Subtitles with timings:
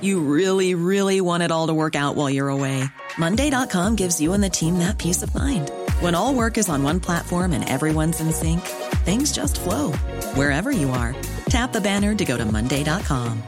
[0.00, 2.84] You really, really want it all to work out while you're away.
[3.18, 5.70] Monday.com gives you and the team that peace of mind.
[6.00, 8.60] When all work is on one platform and everyone's in sync,
[9.04, 9.92] things just flow
[10.34, 11.14] wherever you are.
[11.46, 13.42] Tap the banner to go to Monday.com.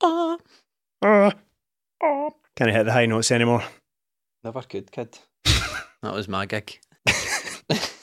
[0.00, 0.36] Uh,
[1.02, 1.30] uh,
[2.02, 2.30] uh.
[2.56, 3.62] Can't hit the high notes anymore.
[4.42, 5.18] Never could, kid.
[6.02, 6.78] That was my gig.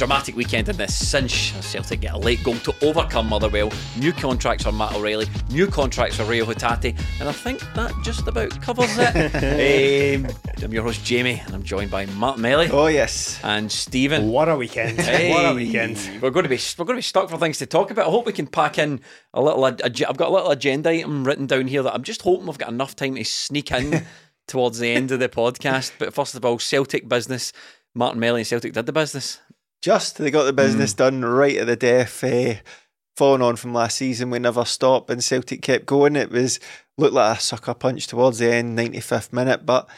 [0.00, 3.70] dramatic weekend in this cinch as Celtic get a late goal to overcome Motherwell.
[3.98, 8.26] New contracts for Matt O'Riley, new contracts for Reo Hatate, and I think that just
[8.26, 10.24] about covers it.
[10.24, 10.34] um,
[10.64, 13.38] I'm your host Jamie, and I'm joined by Matt Melly Oh yes.
[13.44, 14.28] and Stephen.
[14.28, 14.98] What a weekend.
[14.98, 15.28] Hey.
[15.34, 15.98] What a weekend.
[16.22, 18.06] We're going to be we're going to be stuck for things to talk about.
[18.06, 19.02] I hope we can pack in
[19.34, 19.66] a little.
[19.66, 22.56] ag- I've got a little agenda item written down here that I'm just hoping we've
[22.56, 24.06] got enough time to sneak in
[24.48, 25.92] towards the end of the podcast.
[25.98, 27.52] But first of all, Celtic business.
[27.94, 29.40] Martin Melly and Celtic did the business.
[29.82, 32.22] Just they got the business done right at the death.
[32.22, 32.54] Uh,
[33.16, 36.16] following on from last season, we never stopped, and Celtic kept going.
[36.16, 36.60] It was
[36.98, 39.88] looked like a sucker punch towards the end, ninety fifth minute, but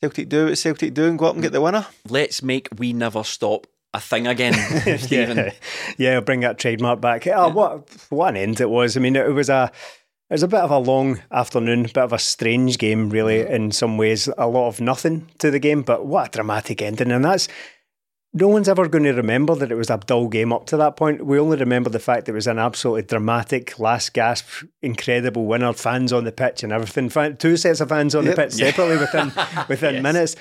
[0.00, 1.86] Celtic do what Celtic do and go up and get the winner.
[2.08, 4.54] Let's make we never stop a thing again,
[4.98, 5.36] Stephen.
[5.36, 5.52] Yeah,
[5.98, 7.26] yeah, bring that trademark back.
[7.26, 8.96] Oh, what what an end it was.
[8.96, 9.70] I mean, it was a
[10.30, 13.70] it was a bit of a long afternoon, bit of a strange game, really, in
[13.70, 14.28] some ways.
[14.38, 17.12] A lot of nothing to the game, but what a dramatic ending.
[17.12, 17.48] And that's
[18.34, 20.96] no one's ever going to remember that it was a dull game up to that
[20.96, 21.24] point.
[21.26, 24.46] We only remember the fact that it was an absolutely dramatic, last gasp,
[24.80, 27.08] incredible winner, fans on the pitch and everything.
[27.10, 28.34] Fan- Two sets of fans on Yep.
[28.36, 29.32] the pitch separately within
[29.68, 30.36] within minutes.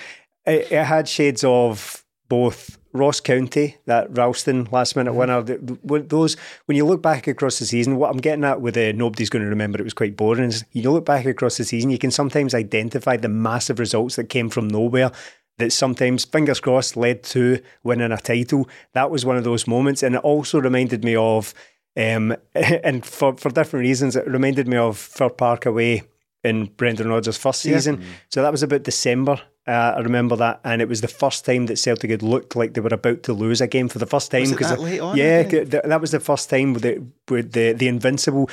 [0.46, 5.44] It, it had shades of both Ross County, that Ralston last minute winner.
[5.44, 6.36] th- th- Those
[6.66, 9.44] when you look back across the season, what I'm getting at with uh, nobody's going
[9.44, 10.46] to remember it was quite boring.
[10.46, 14.30] Is you look back across the season, you can sometimes identify the massive results that
[14.30, 15.12] came from nowhere.
[15.58, 18.68] That sometimes, fingers crossed, led to winning a title.
[18.94, 21.54] That was one of those moments, and it also reminded me of,
[21.96, 26.04] um, and for for different reasons, it reminded me of Fir Park away
[26.44, 27.76] in Brendan Rodgers' first Yeah.
[27.78, 28.04] season.
[28.30, 29.40] So that was about December.
[29.68, 32.74] Uh, I remember that, and it was the first time that Celtic had looked like
[32.74, 34.42] they were about to lose a game for the first time.
[34.42, 37.04] Was it 'cause that late on, Yeah, th- that was the first time with the
[37.28, 38.50] the the invincible.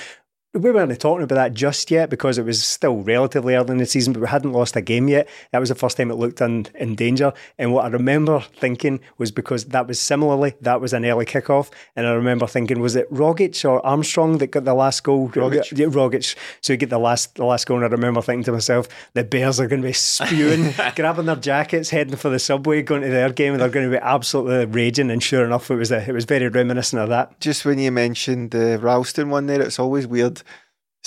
[0.54, 3.84] We weren't talking about that just yet because it was still relatively early in the
[3.84, 5.28] season, but we hadn't lost a game yet.
[5.52, 7.34] That was the first time it looked in, in danger.
[7.58, 11.70] And what I remember thinking was because that was similarly, that was an early kickoff.
[11.94, 15.28] And I remember thinking, was it Rogic or Armstrong that got the last goal?
[15.28, 15.76] Rogic.
[15.76, 16.34] Yeah, Rogic.
[16.62, 19.24] So you get the last the last goal, and I remember thinking to myself, the
[19.24, 23.08] Bears are going to be spewing, grabbing their jackets, heading for the subway, going to
[23.08, 25.10] their game, and they're going to be absolutely raging.
[25.10, 27.38] And sure enough, it was a, it was very reminiscent of that.
[27.38, 30.37] Just when you mentioned the Ralston one there, it's always weird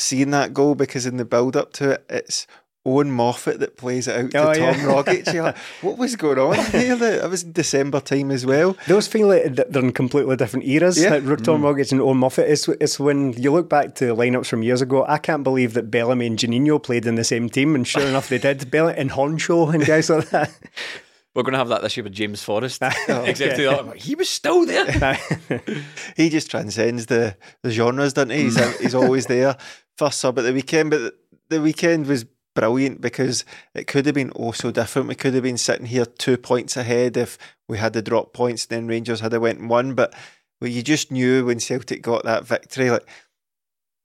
[0.01, 2.47] seeing that goal because in the build up to it, it's
[2.83, 4.85] Owen Moffat that plays it out to Oh, Tom yeah.
[4.85, 5.33] Rogic.
[5.33, 6.95] You're like, what was going on here?
[6.95, 8.75] That was December time as well.
[8.87, 11.01] Those feel like they're in completely different eras.
[11.01, 11.17] Yeah.
[11.17, 11.75] Like Tom mm.
[11.75, 12.49] Rogic and Owen Moffat.
[12.49, 15.05] It's, it's when you look back to lineups from years ago.
[15.07, 18.29] I can't believe that Bellamy and Janino played in the same team, and sure enough,
[18.29, 18.71] they did.
[18.71, 20.51] Bellamy and Honcho and guys like that.
[21.33, 22.81] We're going to have that this year with James Forrest.
[23.07, 25.17] Oh, Except the other- he was still there.
[26.17, 28.43] He just transcends the, the genres, doesn't he?
[28.43, 28.81] He's, mm.
[28.81, 29.55] he's always there.
[29.97, 31.13] First sub at the weekend, but the,
[31.49, 35.07] the weekend was brilliant because it could have been oh so different.
[35.07, 37.37] We could have been sitting here two points ahead if
[37.67, 39.93] we had the drop points, then Rangers had a went and won.
[39.95, 40.13] But
[40.59, 43.07] well, you just knew when Celtic got that victory, like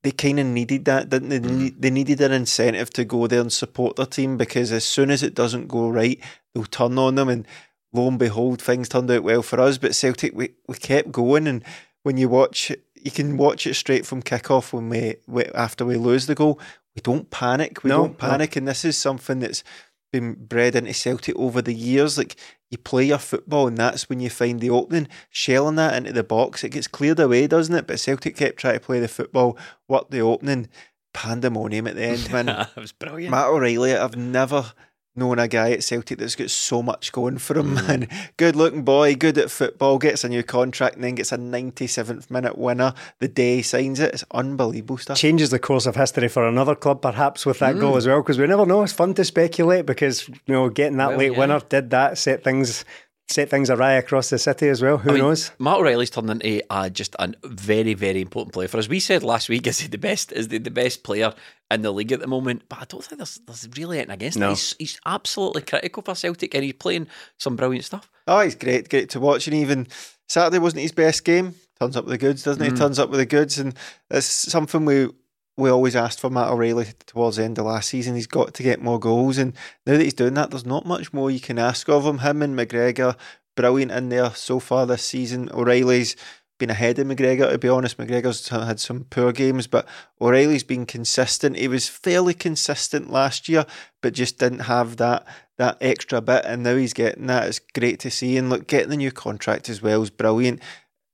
[0.06, 1.40] they kind of needed that, didn't they?
[1.40, 1.58] Mm.
[1.58, 5.10] They They needed an incentive to go there and support their team because as soon
[5.10, 6.20] as it doesn't go right,
[6.54, 7.28] they'll turn on them.
[7.28, 7.44] And
[7.92, 9.78] lo and behold, things turned out well for us.
[9.78, 11.48] But Celtic, we, we kept going.
[11.48, 11.64] And
[12.04, 15.96] when you watch, you can watch it straight from kickoff when we, we after we
[15.96, 16.60] lose the goal.
[16.94, 17.82] We don't panic.
[17.82, 18.54] We No, don't panic.
[18.54, 19.64] And this is something that's
[20.12, 22.16] been bred into Celtic over the years.
[22.16, 22.36] Like
[22.70, 25.08] you play your football, and that's when you find the opening.
[25.30, 27.86] Shelling that into the box, it gets cleared away, doesn't it?
[27.86, 29.56] But Celtic kept trying to play the football,
[29.88, 30.68] work the opening,
[31.12, 32.46] pandemonium at the end, man.
[32.46, 33.30] that was brilliant.
[33.30, 34.72] Matt O'Riley, I've never,
[35.16, 37.88] known a guy at Celtic that's got so much going for him, mm.
[37.88, 38.08] man.
[38.36, 42.30] Good looking boy, good at football, gets a new contract, and then gets a 97th
[42.30, 44.14] minute winner the day he signs it.
[44.14, 45.16] It's unbelievable stuff.
[45.16, 47.80] Changes the course of history for another club, perhaps, with that mm.
[47.80, 48.82] goal as well, because we never know.
[48.82, 51.38] It's fun to speculate because, you know, getting that well, late yeah.
[51.38, 52.84] winner did that, set things
[53.28, 54.98] set things awry across the city as well.
[54.98, 55.50] Who I mean, knows?
[55.58, 58.88] Matt O'Riley's turned into uh, just a very, very important player for us.
[58.88, 60.32] We said last week, is he the best?
[60.32, 61.34] Is he the best player
[61.70, 62.62] in the league at the moment?
[62.68, 64.50] But I don't think there's there's really anything against no.
[64.50, 67.08] He's, he's absolutely critical for Celtic, and he's playing
[67.38, 68.10] some brilliant stuff.
[68.26, 69.88] Oh, he's great, great to watch, and even
[70.28, 71.54] Saturday wasn't his best game.
[71.80, 72.70] Turns up with the goods, doesn't he?
[72.70, 72.78] Mm.
[72.78, 73.74] Turns up with the goods, and
[74.10, 75.08] it's something we
[75.56, 78.14] we always asked for Matt O'Riley towards the end of last season.
[78.14, 79.54] He's got to get more goals, and
[79.86, 82.18] now that he's doing that, there's not much more you can ask of him.
[82.18, 83.16] Him and McGregor
[83.56, 85.50] brilliant in there so far this season.
[85.52, 86.14] O'Riley's
[86.58, 87.98] been ahead of McGregor, to be honest.
[87.98, 89.86] McGregor's had some poor games, but
[90.20, 91.56] O'Riley's been consistent.
[91.56, 93.66] He was fairly consistent last year,
[94.00, 95.26] but just didn't have that
[95.58, 97.48] that extra bit, and now he's getting that.
[97.48, 98.36] It's great to see.
[98.36, 100.60] And look, getting the new contract as well is brilliant.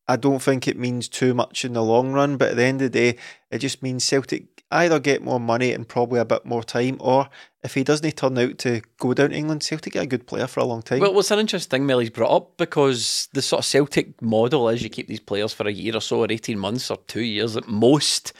[0.08, 2.82] I don't think it means too much in the long run, but at the end
[2.82, 3.18] of the day,
[3.50, 7.28] it just means Celtic either get more money and probably a bit more time, or
[7.62, 10.46] if he doesn't turn out to go down to England, Celtic get a good player
[10.46, 11.00] for a long time.
[11.00, 14.82] Well, what's an interesting thing Melly's brought up because the sort of Celtic model is
[14.82, 17.56] you keep these players for a year or so, or 18 months, or two years
[17.56, 18.32] at most,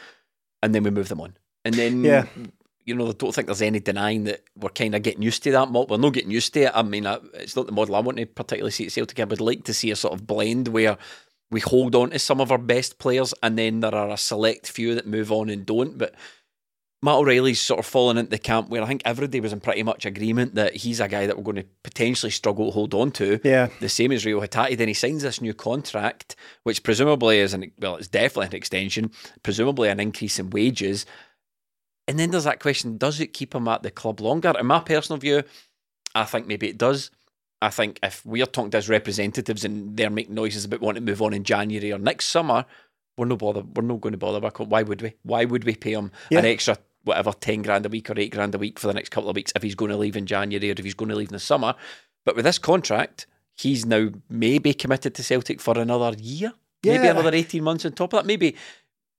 [0.61, 1.37] and then we move them on.
[1.63, 2.25] And then, yeah.
[2.83, 5.51] you know, I don't think there's any denying that we're kind of getting used to
[5.51, 5.95] that model.
[5.95, 6.71] We're not getting used to it.
[6.73, 7.05] I mean,
[7.35, 9.19] it's not the model I want to particularly see at Celtic.
[9.19, 10.97] I would like to see a sort of blend where
[11.53, 14.69] we hold on to some of our best players and then there are a select
[14.69, 15.97] few that move on and don't.
[15.97, 16.15] But
[17.03, 19.83] Matt O'Riley's sort of fallen into the camp where I think everybody was in pretty
[19.83, 23.11] much agreement that he's a guy that we're going to potentially struggle to hold on
[23.11, 23.41] to.
[23.43, 23.67] Yeah.
[23.81, 24.77] The same as Reo Hatate.
[24.77, 29.11] Then he signs this new contract, which presumably is an well, it's definitely an extension,
[29.43, 31.05] presumably an increase in wages.
[32.07, 34.53] And then there's that question: Does it keep him at the club longer?
[34.57, 35.43] In my personal view,
[36.15, 37.11] I think maybe it does.
[37.63, 41.11] I think if we're talking to as representatives and they're making noises about wanting to
[41.11, 42.65] move on in January or next summer,
[43.17, 43.61] we're no bother.
[43.61, 44.39] We're not going to bother.
[44.65, 45.13] Why would we?
[45.23, 46.39] Why would we pay him yeah.
[46.39, 49.09] an extra whatever, 10 grand a week or 8 grand a week for the next
[49.09, 51.15] couple of weeks if he's going to leave in January or if he's going to
[51.15, 51.75] leave in the summer.
[52.25, 56.93] But with this contract, he's now maybe committed to Celtic for another year, yeah.
[56.93, 58.25] maybe another 18 months on top of that.
[58.25, 58.55] Maybe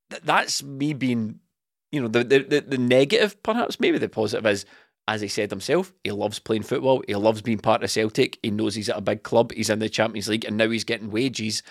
[0.08, 1.40] that's me being,
[1.92, 3.78] you know, the, the, the negative perhaps.
[3.78, 4.64] Maybe the positive is,
[5.06, 7.02] as he said himself, he loves playing football.
[7.06, 8.38] He loves being part of Celtic.
[8.42, 9.52] He knows he's at a big club.
[9.52, 11.62] He's in the Champions League and now he's getting wages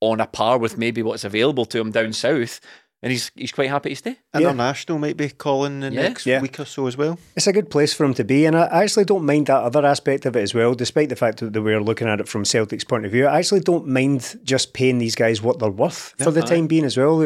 [0.00, 2.60] on a par with maybe what's available to him down south
[3.02, 4.16] and he's he's quite happy to stay.
[4.34, 5.00] International yeah.
[5.00, 6.02] might be calling the yeah.
[6.02, 6.40] next yeah.
[6.40, 7.18] week or so as well.
[7.34, 9.84] It's a good place for him to be, and I actually don't mind that other
[9.84, 10.74] aspect of it as well.
[10.74, 13.60] Despite the fact that we're looking at it from Celtic's point of view, I actually
[13.60, 16.96] don't mind just paying these guys what they're worth yeah, for the time being as
[16.96, 17.20] well.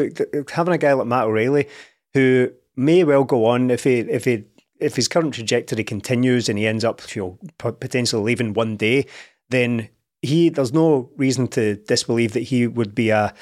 [0.51, 1.67] Having a guy like Matt O'Riley,
[2.13, 4.45] who may well go on if he if he
[4.79, 9.05] if his current trajectory continues and he ends up you know potentially leaving one day,
[9.49, 9.89] then
[10.21, 13.33] he there's no reason to disbelieve that he would be a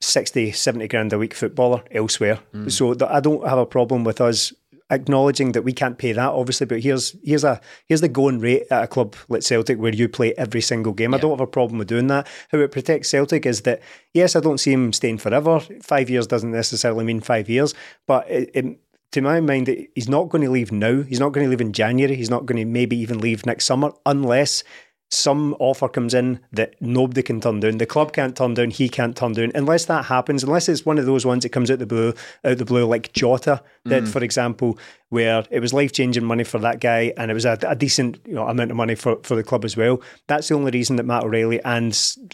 [0.00, 2.40] 60, 70 grand a week footballer elsewhere.
[2.52, 2.70] Mm.
[2.70, 4.52] So I don't have a problem with us
[4.92, 6.66] acknowledging that we can't pay that, obviously.
[6.66, 10.08] But here's here's a here's the going rate at a club like Celtic where you
[10.08, 11.12] play every single game.
[11.12, 11.18] Yeah.
[11.18, 12.28] I don't have a problem with doing that.
[12.50, 13.80] How it protects Celtic is that
[14.12, 15.60] yes, I don't see him staying forever.
[15.82, 17.74] Five years doesn't necessarily mean five years,
[18.06, 18.80] but it, it,
[19.12, 21.02] to my mind, he's not going to leave now.
[21.02, 22.16] He's not going to leave in January.
[22.16, 24.64] He's not going to maybe even leave next summer unless
[25.12, 27.76] some offer comes in that nobody can turn down.
[27.76, 29.52] The club can't turn down, he can't turn down.
[29.54, 32.14] Unless that happens, unless it's one of those ones that comes out the blue,
[32.44, 34.08] out the blue, like Jota did, mm.
[34.08, 34.78] for example,
[35.12, 38.18] where it was life changing money for that guy and it was a, a, decent
[38.24, 40.00] you know, amount of money for, for the club as well.
[40.26, 41.92] That's the only reason that Matt O'Riley and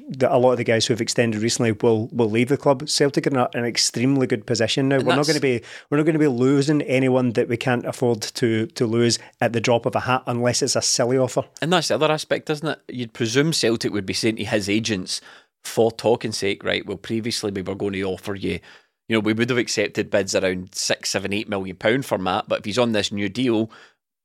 [0.08, 2.88] the, a lot of the guys who have extended recently will will leave the club.
[2.88, 4.98] Celtic are in an extremely good position now.
[4.98, 7.56] And we're not going to be we're not going to be losing anyone that we
[7.56, 11.18] can't afford to to lose at the drop of a hat unless it's a silly
[11.18, 11.42] offer.
[11.60, 12.80] And that's the other aspect, isn't it?
[12.86, 15.20] You'd presume Celtic would be saying to his agents
[15.64, 16.86] for talking sake, right?
[16.86, 18.60] Well, previously we were going to offer you
[19.08, 22.48] you know, we would have accepted bids around six, seven, eight million pound for Matt,
[22.48, 23.70] but if he's on this new deal,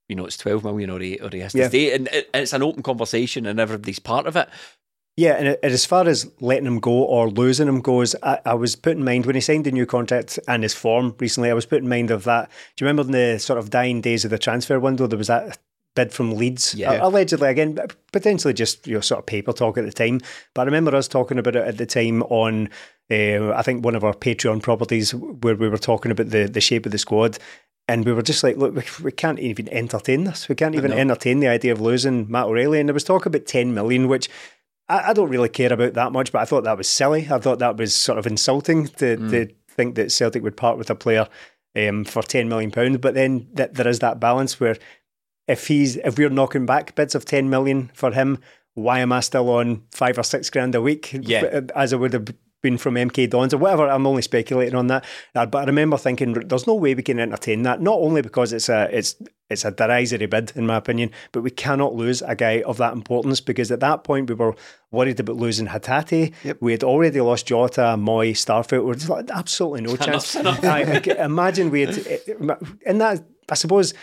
[0.10, 1.70] you know, it's twelve million or eight, or he has to yeah.
[1.70, 4.50] stay, and it's an open conversation, and everybody's part of it.
[5.16, 8.76] Yeah, and as far as letting him go or losing him goes, I, I, was
[8.76, 11.52] put in mind when he signed the new contract and his form recently.
[11.52, 12.50] I was put in mind of that.
[12.76, 15.28] Do you remember in the sort of dying days of the transfer window, there was
[15.28, 15.60] that
[15.96, 17.00] bid from Leeds, yeah.
[17.02, 17.80] allegedly again,
[18.12, 20.20] potentially just you know sort of paper talk at the time.
[20.54, 22.70] But I remember us talking about it at the time on
[23.12, 26.62] uh, I think one of our Patreon properties where we were talking about the the
[26.62, 27.38] shape of the squad.
[27.90, 30.48] And we were just like, look, we, we can't even entertain this.
[30.48, 32.80] We can't even entertain the idea of losing Matt O'Riley.
[32.80, 34.30] And there was talk about 10 million, which
[34.88, 37.28] I, I, don't really care about that much, but I thought that was silly.
[37.30, 39.30] I thought that was sort of insulting to, mm.
[39.32, 41.28] to think that Celtic would part with a player
[41.76, 42.98] um, for 10 million pounds.
[43.00, 44.78] But then that there is that balance where
[45.48, 48.40] if he's if we're knocking back bids of ten million for him,
[48.74, 51.14] why am I still on five or six grand a week?
[51.14, 51.44] Yeah.
[51.44, 52.28] Uh, as I would have
[52.64, 53.88] been from MK Dons or whatever.
[53.88, 55.06] I'm only speculating on that.
[55.36, 57.82] Uh, but I remember thinking, there's no way we can entertain that.
[57.82, 59.16] Not only because it's a it's
[59.50, 62.94] it's a derisory bid, in my opinion, but we cannot lose a guy of that
[62.94, 64.56] importance because at that point we were
[64.90, 66.34] worried about losing Hatate.
[66.44, 66.58] Yep.
[66.62, 68.86] We had already lost Jota, Mooy, Starfelt.
[68.86, 70.36] We're just like, absolutely no chance.
[70.36, 73.24] I, I, imagine we had uh, uh, in that.
[73.50, 73.94] I suppose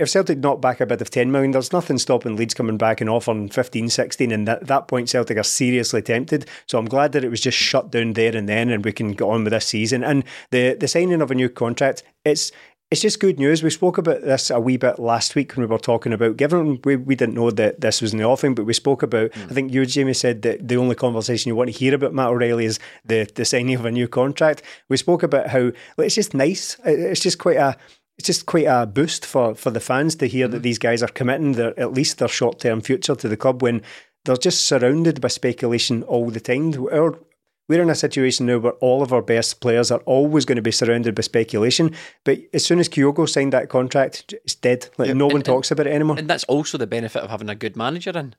[0.00, 3.02] if Celtic knock back a bid of 10 million, there's nothing stopping Leeds coming back
[3.02, 4.32] and offering 15, 16.
[4.32, 6.48] And at that point, Celtic are seriously tempted.
[6.66, 9.12] So I'm glad that it was just shut down there and then and we can
[9.12, 10.02] get on with this season.
[10.02, 12.50] And the, the signing of a new contract, it's
[12.90, 13.62] it's just good news.
[13.62, 16.80] We spoke about this a wee bit last week when we were talking about, given
[16.82, 19.44] we, we didn't know that this was in the offing, but we spoke about, mm.
[19.44, 22.30] I think you, Jamie, said that the only conversation you want to hear about Matt
[22.30, 24.62] O'Riley is the, the signing of a new contract.
[24.88, 25.66] We spoke about how
[25.96, 26.78] like, it's just nice.
[26.84, 27.76] It's just quite a,
[28.20, 30.52] it's just quite a boost for, for the fans to hear mm-hmm.
[30.52, 33.62] that these guys are committing their at least their short term future to the club
[33.62, 33.80] when
[34.26, 36.74] they're just surrounded by speculation all the time.
[36.92, 37.18] Our,
[37.66, 40.62] we're in a situation now where all of our best players are always going to
[40.62, 41.94] be surrounded by speculation.
[42.24, 44.90] But as soon as Kyogo signed that contract, it's dead.
[44.98, 45.16] Like yep.
[45.16, 46.18] no and, one talks about it anymore.
[46.18, 48.34] And that's also the benefit of having a good manager in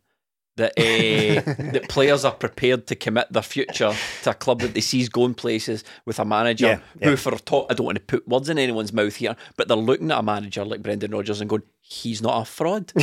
[0.57, 3.93] that uh, that players are prepared to commit their future
[4.23, 7.09] to a club that they see going places with a manager yeah, yeah.
[7.09, 9.77] who, for talk, I don't want to put words in anyone's mouth here, but they're
[9.77, 12.93] looking at a manager like Brendan Rodgers and going, he's not a fraud.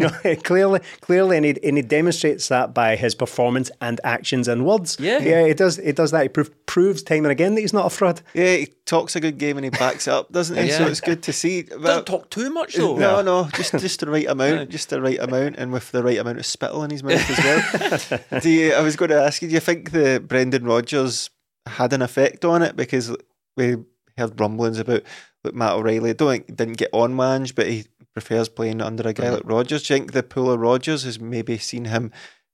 [0.00, 0.08] no,
[0.42, 4.96] clearly, clearly, and he, and he demonstrates that by his performance and actions and words.
[4.98, 5.76] Yeah, yeah, he does.
[5.76, 6.22] He does that.
[6.22, 8.22] He prov- proves time and again that he's not a fraud.
[8.34, 10.68] Yeah, he talks a good game and he backs it up, doesn't he?
[10.68, 10.78] yeah.
[10.78, 11.62] So it's good to see.
[11.62, 12.96] But Don't talk too much though.
[12.96, 16.18] No, no, just just the right amount, just the right amount, and with the right
[16.18, 18.40] amount of spittle in his mouth as well.
[18.40, 21.30] do you, I was going to ask you, do you think the Brendan Rodgers
[21.66, 23.14] had an effect on it because
[23.56, 23.76] we
[24.18, 25.02] heard rumblings about
[25.44, 29.24] like Matt O'Riley don't didn't get on Mange, but he prefers playing under a guy
[29.24, 29.34] mm-hmm.
[29.34, 29.82] like Rodgers.
[29.82, 32.12] Do you think the pull of Rodgers has maybe seen him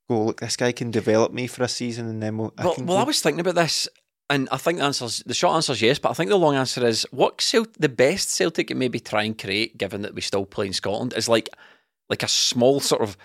[0.08, 2.82] go, look, this guy can develop me for a season and then we'll, well, I
[2.82, 3.88] well, I was thinking about this
[4.30, 6.54] and I think the answer's the short answer is yes, but I think the long
[6.54, 10.20] answer is what Celt- the best Celtic can maybe try and create, given that we
[10.20, 11.48] still play in Scotland, is like
[12.08, 13.16] like a small sort of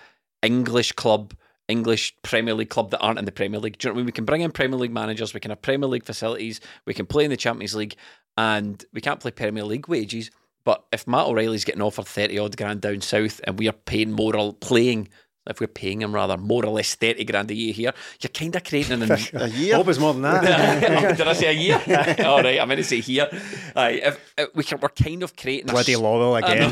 [0.42, 1.32] English club,
[1.68, 3.78] English Premier League club that aren't in the Premier League.
[3.78, 4.06] Do you know what I mean?
[4.06, 7.06] We can bring in Premier League managers, we can have Premier League facilities, we can
[7.06, 7.94] play in the Champions League,
[8.36, 10.32] and we can't play Premier League wages.
[10.66, 14.10] But if Matt O'Riley's getting offered 30 odd grand down south and we are paying
[14.10, 15.08] more or playing,
[15.48, 18.56] if we're paying him rather more or less 30 grand a year here, you're kind
[18.56, 19.76] of creating an, a year.
[19.76, 21.16] Hope it's more than that.
[21.16, 21.76] Did I say a year?
[22.26, 23.28] All right, I'm going to say here.
[23.76, 26.68] Uh, if, if we can, we're kind of creating Bloody a, Lowell again.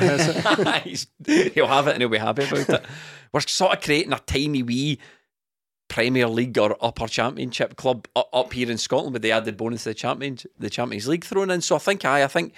[1.54, 2.84] he'll have it and he'll be happy about it.
[3.32, 4.98] We're sort of creating a tiny wee
[5.88, 9.90] Premier League or upper Championship club up here in Scotland with the added bonus of
[9.90, 11.60] the Champions, the Champions League thrown in.
[11.60, 12.54] So I think I, I think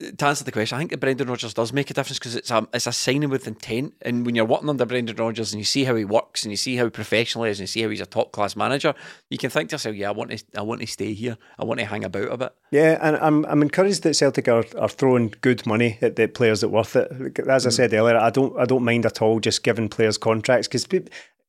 [0.00, 2.50] to answer the question, I think that Brendan Rodgers does make a difference because it's
[2.50, 3.94] a it's a signing with intent.
[4.02, 6.56] And when you're working under Brendan Rodgers and you see how he works and you
[6.56, 8.94] see how professional he is and you see how he's a top class manager,
[9.28, 11.36] you can think to yourself, "Yeah, I want to I want to stay here.
[11.58, 14.64] I want to hang about a bit." Yeah, and I'm I'm encouraged that Celtic are,
[14.78, 17.38] are throwing good money at the players that worth it.
[17.46, 17.72] As I mm.
[17.72, 20.86] said earlier, I don't I don't mind at all just giving players contracts because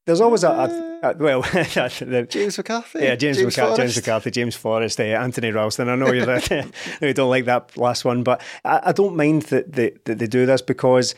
[0.05, 1.41] there's always a, a, a well,
[2.25, 5.89] James McCarthy, yeah, James, James, McCarthy, James McCarthy, James Forrest, uh, Anthony Ralston.
[5.89, 6.39] I know you're
[7.01, 10.27] you don't like that last one, but I, I don't mind that they, that they
[10.27, 11.13] do this because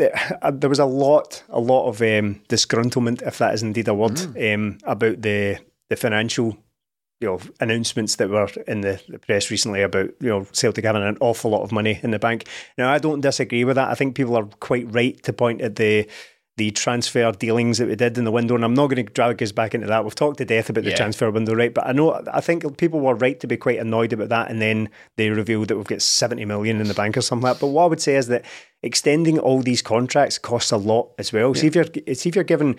[0.00, 3.94] uh, there was a lot, a lot of um, disgruntlement, if that is indeed a
[3.94, 4.54] word, mm.
[4.54, 6.56] um, about the the financial
[7.20, 11.02] you know announcements that were in the, the, press recently about you know Celtic having
[11.02, 12.48] an awful lot of money in the bank.
[12.76, 13.90] Now I don't disagree with that.
[13.90, 16.08] I think people are quite right to point at the
[16.56, 19.42] the transfer dealings that we did in the window, and I'm not going to drag
[19.42, 20.04] us back into that.
[20.04, 20.96] We've talked to death about the yeah.
[20.96, 21.72] transfer window, right?
[21.72, 24.60] But I know I think people were right to be quite annoyed about that, and
[24.60, 27.60] then they revealed that we've got 70 million in the bank or something like that.
[27.60, 28.44] But what I would say is that
[28.82, 31.54] extending all these contracts costs a lot as well.
[31.54, 31.60] Yeah.
[31.60, 32.76] See if you're see if you're given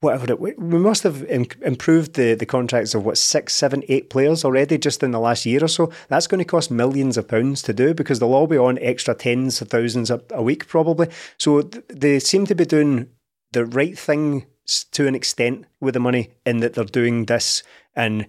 [0.00, 4.44] whatever it, we must have improved the, the contracts of what six, seven, eight players
[4.44, 5.90] already just in the last year or so.
[6.08, 9.14] That's going to cost millions of pounds to do because they'll all be on extra
[9.14, 11.08] tens of thousands a, a week probably.
[11.38, 13.08] So th- they seem to be doing
[13.52, 14.46] the right thing
[14.92, 17.62] to an extent with the money in that they're doing this
[17.94, 18.26] and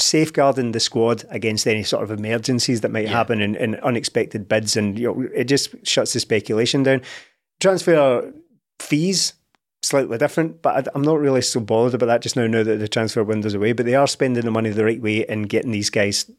[0.00, 3.10] safeguarding the squad against any sort of emergencies that might yeah.
[3.10, 7.00] happen in, in unexpected bids and you know it just shuts the speculation down.
[7.60, 8.32] Transfer
[8.78, 9.34] fees
[9.86, 12.46] slightly different, but I, am not really so bothered about that just now.
[12.46, 15.24] Now that the transfer window's away, but they are spending the money the right way
[15.26, 16.30] and getting these guys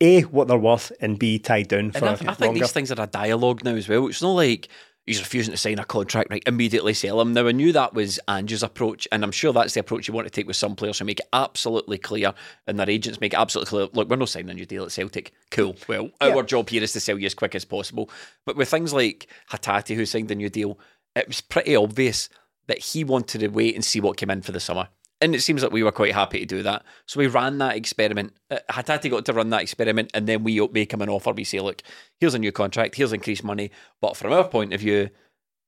[0.00, 3.02] a what they're worth and b tied down for I, I think these things are
[3.02, 4.06] a dialogue now as well.
[4.08, 4.68] It's not like
[5.06, 6.42] he's refusing to sign a contract, right?
[6.46, 7.32] Immediately sell him.
[7.32, 10.26] Now I knew that was Ange's approach, and I'm sure that's the approach you want
[10.26, 12.34] to take with some players to make it absolutely clear,
[12.66, 13.88] and their agents make it absolutely clear.
[13.92, 15.32] Look, we're not signing a new deal at Celtic.
[15.50, 15.76] Cool.
[15.88, 16.28] Well, yeah.
[16.28, 18.10] our job here is to sell you as quick as possible.
[18.44, 20.78] But with things like Hatate, who signed a new deal,
[21.14, 22.28] it was pretty obvious
[22.66, 24.88] that he wanted to wait and see what came in for the summer.
[25.20, 26.84] And it seems like we were quite happy to do that.
[27.06, 28.34] So we ran that experiment.
[28.50, 31.32] Uh, Hatate got to run that experiment, and then we make him an offer.
[31.32, 31.82] We say, look,
[32.20, 33.70] here's a new contract, here's increased money.
[34.02, 35.08] But from our point of view,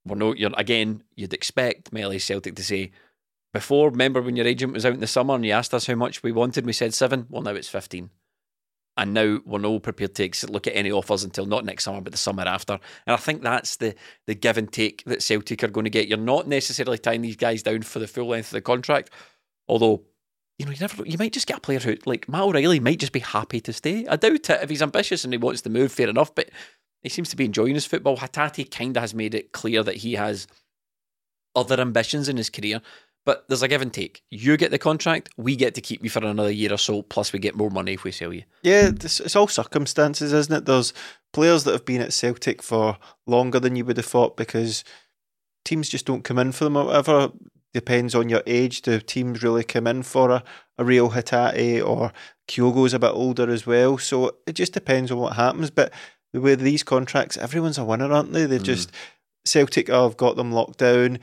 [0.04, 2.92] we're no, you're again, you'd expect Melly Celtic to say,
[3.54, 5.94] before, remember when your agent was out in the summer and you asked us how
[5.94, 7.26] much we wanted, we said seven.
[7.30, 8.10] Well, now it's 15.
[8.98, 12.10] And now we're no prepared to look at any offers until not next summer, but
[12.10, 12.74] the summer after.
[13.06, 13.94] And I think that's the
[14.26, 16.08] the give and take that Celtic are going to get.
[16.08, 19.10] You're not necessarily tying these guys down for the full length of the contract,
[19.68, 20.02] although
[20.58, 22.98] you know you never you might just get a player who like Matt O'Riley might
[22.98, 24.04] just be happy to stay.
[24.08, 25.92] I doubt it if he's ambitious and he wants to move.
[25.92, 26.50] Fair enough, but
[27.02, 28.16] he seems to be enjoying his football.
[28.16, 30.48] Hatate kind of has made it clear that he has
[31.54, 32.82] other ambitions in his career.
[33.28, 34.22] But there's a give and take.
[34.30, 37.30] You get the contract, we get to keep you for another year or so, plus
[37.30, 38.44] we get more money if we sell you.
[38.62, 40.64] Yeah, it's all circumstances, isn't it?
[40.64, 40.94] There's
[41.34, 44.82] players that have been at Celtic for longer than you would have thought because
[45.66, 47.32] teams just don't come in for them or whatever.
[47.74, 48.80] Depends on your age.
[48.80, 50.44] Do teams really come in for a,
[50.78, 52.14] a real Hatate or
[52.48, 53.98] Kyogo's a bit older as well?
[53.98, 55.70] So it just depends on what happens.
[55.70, 55.92] But
[56.32, 58.46] with these contracts, everyone's a winner, aren't they?
[58.46, 58.64] They've mm.
[58.64, 58.90] just
[59.44, 61.18] Celtic have got them locked down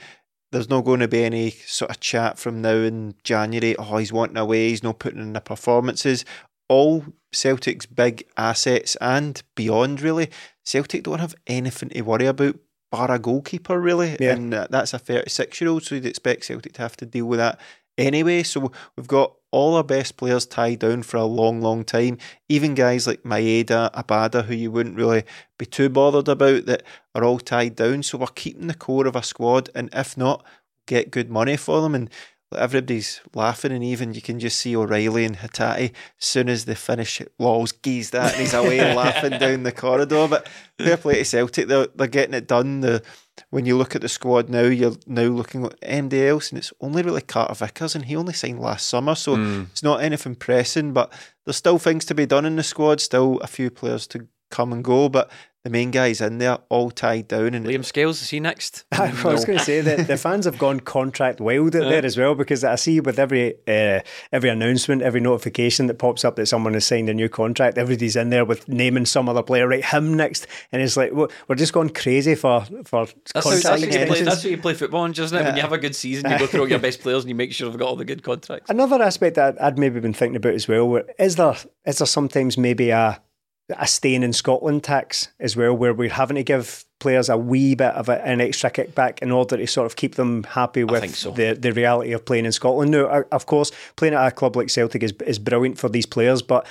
[0.55, 3.75] there's not going to be any sort of chat from now in January.
[3.75, 4.69] Oh, he's wanting away.
[4.69, 6.23] He's not putting in the performances.
[6.69, 10.29] All Celtic's big assets and beyond, really,
[10.63, 12.55] Celtic don't have anything to worry about
[12.89, 14.15] bar a goalkeeper, really.
[14.17, 14.31] Yeah.
[14.31, 17.25] And uh, that's a 36 year old, so you'd expect Celtic to have to deal
[17.25, 17.59] with that
[17.97, 18.43] anyway.
[18.43, 22.17] So we've got all our best players tied down for a long, long time.
[22.49, 25.23] Even guys like Maeda, Abada, who you wouldn't really
[25.57, 26.83] be too bothered about, that
[27.15, 28.03] are all tied down.
[28.03, 30.43] So we're keeping the core of a squad, and if not,
[30.87, 31.95] get good money for them.
[31.95, 32.09] And
[32.53, 36.75] everybody's laughing, and even you can just see O'Riley and Hatate as soon as they
[36.75, 40.27] finish Law's geezed that, and he's away laughing down the corridor.
[40.27, 42.81] But fair play to Celtic, they're, they're getting it done.
[42.81, 43.01] The
[43.49, 46.73] when you look at the squad now, you're now looking at MD else, and it's
[46.81, 49.69] only really Carter Vickers, and he only signed last summer, so mm.
[49.71, 50.93] it's not anything pressing.
[50.93, 51.11] But
[51.45, 54.71] there's still things to be done in the squad, still a few players to come
[54.71, 55.29] and go, but
[55.65, 57.55] the main guys in there all tied down.
[57.55, 58.85] And Liam Scales is he next?
[58.91, 59.47] I was no.
[59.47, 62.63] going to say that the fans have gone contract wild out there as well because
[62.63, 64.01] I see with every uh,
[64.31, 68.15] every announcement, every notification that pops up that someone has signed a new contract, everybody's
[68.15, 69.83] in there with naming some other player, right?
[69.83, 74.05] Him next, and it's like we're just going crazy for for that's contract how, that's,
[74.07, 75.41] play, that's how you play football, on, isn't it?
[75.41, 75.47] Yeah.
[75.47, 77.35] When you have a good season, you go through all your best players and you
[77.35, 78.69] make sure they've got all the good contracts.
[78.69, 81.55] Another aspect that I'd maybe been thinking about as well is there
[81.87, 83.19] is there sometimes maybe a
[83.69, 87.75] a staying in Scotland tax as well, where we're having to give players a wee
[87.75, 91.15] bit of a, an extra kickback in order to sort of keep them happy with
[91.15, 91.31] so.
[91.31, 92.91] the, the reality of playing in Scotland.
[92.91, 96.41] Now, of course, playing at a club like Celtic is, is brilliant for these players,
[96.41, 96.67] but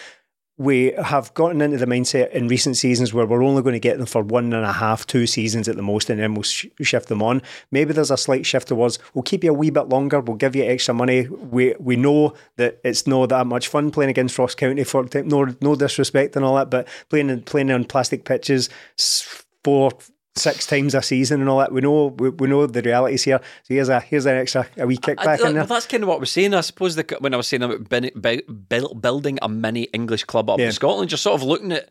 [0.57, 3.99] we have gotten into the mindset in recent seasons where we're only going to get
[3.99, 6.67] them for one and a half, two seasons at the most, and then we'll sh-
[6.81, 7.43] shift them on.
[7.73, 10.55] Maybe there's a slight shift towards we'll keep you a wee bit longer, we'll give
[10.55, 11.27] you extra money.
[11.29, 15.55] We we know that it's not that much fun playing against Ross County for no
[15.61, 18.71] no disrespect and all that, but playing playing on plastic pitches
[19.65, 19.91] four
[20.37, 21.73] six times a season and all that.
[21.73, 23.41] We know we, we know the realities here.
[23.63, 25.67] So here's a here's an extra a wee kickback I, I, in there.
[25.67, 26.55] That's kind of what we're saying.
[26.55, 30.67] I suppose the, when I was saying about building a mini English club up yeah.
[30.67, 31.89] in Scotland, you're sort of looking at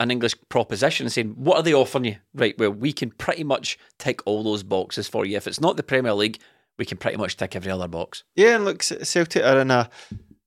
[0.00, 2.16] an English proposition and saying, what are they offering you?
[2.34, 5.36] Right, well, we can pretty much tick all those boxes for you.
[5.36, 6.40] If it's not the Premier League,
[6.76, 8.24] we can pretty much tick every other box.
[8.34, 9.88] Yeah, and look, Celtic are in a,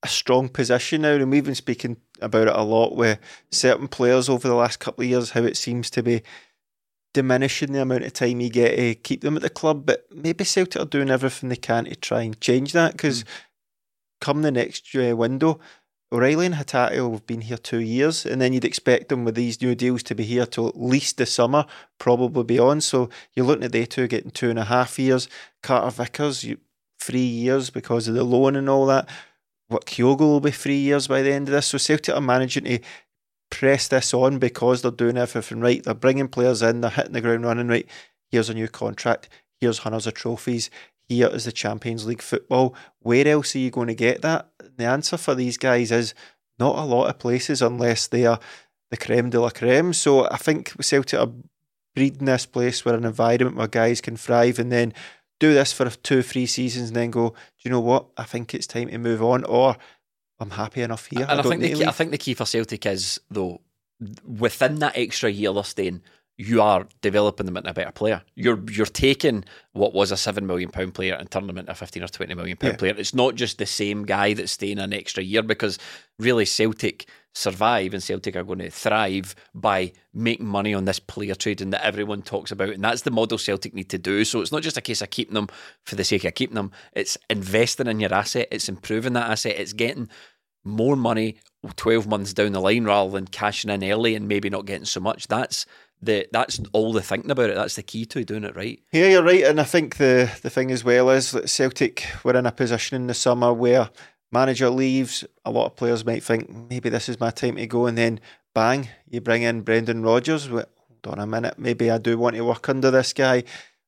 [0.04, 3.20] a strong position now, and we've been speaking about it a lot with
[3.52, 6.22] certain players over the last couple of years, how it seems to be
[7.16, 9.86] diminishing the amount of time you get to keep them at the club.
[9.86, 13.28] But maybe Celtic are doing everything they can to try and change that because mm.
[14.20, 15.60] come the next uh, window,
[16.12, 19.36] O'Riley and Hatate will have been here two years, and then you'd expect them with
[19.36, 21.66] these new deals to be here till at least the summer,
[21.98, 22.84] probably beyond.
[22.84, 25.30] So you're looking at they two getting two and a half years.
[25.64, 26.58] Carter Vickers, you,
[27.00, 29.08] three years because of the loan and all that.
[29.68, 31.68] What Kyogo will be three years by the end of this.
[31.68, 32.80] So Celtic are managing to
[33.50, 35.84] press this on because they're doing everything right.
[35.84, 37.88] They're bringing players in, they're hitting the ground running right.
[38.30, 39.30] Here's a new contract.
[39.60, 40.70] Here's hundreds of trophies.
[41.08, 42.76] Here is the Champions League football.
[43.00, 44.50] Where else are you going to get that?
[44.78, 46.14] The answer for these guys is
[46.58, 48.40] not a lot of places unless they are
[48.90, 49.94] the creme de la creme.
[49.94, 51.32] So I think Celtic are
[51.96, 54.94] breeding this place where an environment where guys can thrive and then
[55.40, 58.08] do this for two, three seasons and then go, do you know what?
[58.18, 59.44] I think it's time to move on.
[59.44, 59.78] Or
[60.40, 61.26] I'm happy enough here.
[61.30, 63.62] And I, I think the key, I think the key for Celtic is though
[64.26, 66.02] within that extra year they're staying.
[66.38, 68.22] you are developing them into a better player.
[68.36, 71.76] You're you're taking what was a seven million pound player and turning them into a
[71.76, 72.78] fifteen or twenty million pound Yeah.
[72.78, 72.96] player.
[72.98, 75.80] It's not just the same guy that's staying an extra year because
[76.20, 81.36] really Celtic survive and Celtic are going to thrive by making money on this player
[81.36, 84.24] trading that everyone talks about, and that's the model Celtic need to do.
[84.24, 85.50] So it's not just a case of keeping them
[85.84, 86.72] for the sake of keeping them.
[86.94, 88.48] It's investing in your asset.
[88.52, 89.60] It's improving that asset.
[89.60, 90.10] It's getting
[90.64, 91.38] more money
[91.76, 95.00] 12 months down the line rather than cashing in early and maybe not getting so
[95.00, 95.28] much.
[95.28, 95.66] That's
[96.02, 97.56] the that's all the thinking about it.
[97.56, 98.82] That's the key to doing it right.
[98.92, 102.36] Yeah, you're right, and I think the the thing as well is that Celtic were
[102.36, 103.90] in a position in the summer where
[104.36, 107.88] manager leaves, a lot of players might think maybe this is my time to go,
[107.88, 108.20] and then
[108.54, 110.48] bang, you bring in Brendan Rodgers.
[110.48, 110.68] Hold
[111.06, 113.44] on a minute, maybe I do want to work under this guy.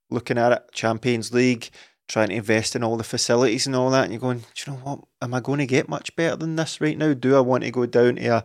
[0.09, 1.69] Looking at it, Champions League,
[2.07, 4.71] trying to invest in all the facilities and all that, and you're going, do you
[4.71, 4.99] know what?
[5.21, 7.13] Am I going to get much better than this right now?
[7.13, 8.43] Do I want to go down to a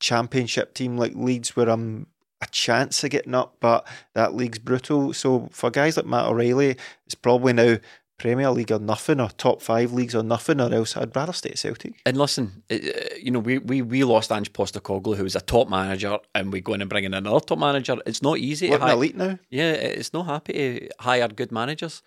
[0.00, 2.06] championship team like Leeds where I'm
[2.40, 5.12] a chance of getting up, but that league's brutal.
[5.12, 7.76] So for guys like Matt O'Riley, it's probably now
[8.18, 11.50] Premier League or nothing, or top five leagues or nothing, or else I'd rather stay
[11.50, 11.94] at Celtic.
[12.06, 15.40] And listen, it- uh, you know, we, we, we lost Ange Postecoglou, who was a
[15.40, 17.96] top manager, and we're going to bring in another top manager.
[18.06, 18.70] It's not easy.
[18.70, 19.38] What to an hi- elite now?
[19.50, 22.02] Yeah, it's not happy to hire good managers.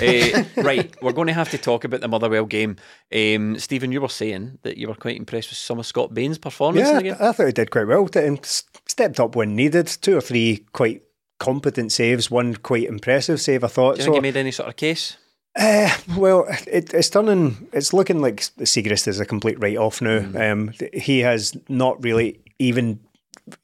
[0.00, 2.76] Eh, right, we're going to have to talk about the Motherwell game.
[3.12, 6.38] Um, Stephen, you were saying that you were quite impressed with some of Scott Bain's
[6.38, 7.16] performance in Yeah, the game.
[7.28, 8.06] I thought he did quite well.
[8.06, 9.88] T- and stepped up when needed.
[9.88, 11.02] Two or three quite
[11.40, 12.30] competent saves.
[12.30, 13.94] One quite impressive save, I thought.
[13.96, 15.16] Do you So, think he made any sort of case?
[15.58, 17.68] Uh, well, it, it's turning.
[17.72, 20.20] It's looking like Siegrist is a complete write off now.
[20.20, 20.52] Mm.
[20.52, 23.00] Um, he has not really even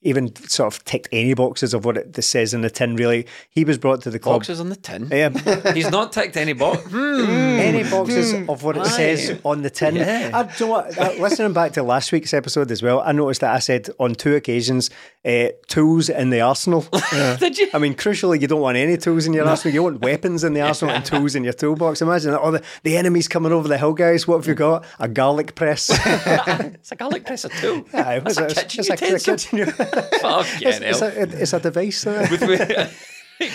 [0.03, 2.97] even sort of ticked any boxes of what it says in the tin.
[2.97, 4.37] Really, he was brought to the club.
[4.41, 5.05] Boxes on the tin.
[5.13, 6.85] Um, He's not ticked any box.
[6.95, 8.89] any boxes of what it Aye.
[8.89, 9.97] says on the tin.
[9.97, 10.31] Yeah.
[10.33, 13.55] I, do what, uh, listening back to last week's episode as well, I noticed that
[13.55, 14.91] I said on two occasions,
[15.25, 16.83] uh, tools in the arsenal.
[17.39, 17.69] Did you?
[17.73, 19.75] I mean, crucially, you don't want any tools in your arsenal.
[19.75, 22.03] You want weapons in the arsenal and tools in your toolbox.
[22.03, 22.41] Imagine that.
[22.41, 24.29] Oh, the, the enemy's coming over the hill, guys.
[24.29, 24.85] What have you got?
[24.99, 25.91] A garlic press.
[25.91, 27.87] It's a garlic press of two.
[27.95, 31.09] Aye, That's a kitchen it's a- it's a kitchen- Fucking it's, it's hell.
[31.11, 32.07] a, it's a device.
[32.07, 32.91] uh.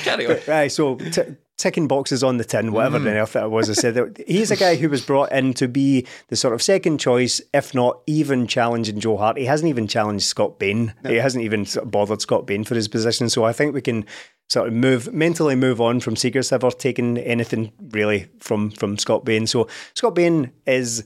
[0.03, 0.37] Carry on.
[0.47, 1.21] Right, so t-
[1.57, 3.69] ticking boxes on the tin, whatever the earth that was.
[3.69, 6.99] I said he's a guy who was brought in to be the sort of second
[6.99, 9.37] choice, if not even challenging Joe Hart.
[9.37, 10.93] He hasn't even challenged Scott Bain.
[11.07, 13.29] He hasn't even sort of bothered Scott Bain for his position.
[13.29, 14.05] So I think we can
[14.49, 19.23] sort of move mentally move on from Seegers ever taking anything really from from Scott
[19.23, 19.47] Bain.
[19.47, 21.03] So Scott Bain is.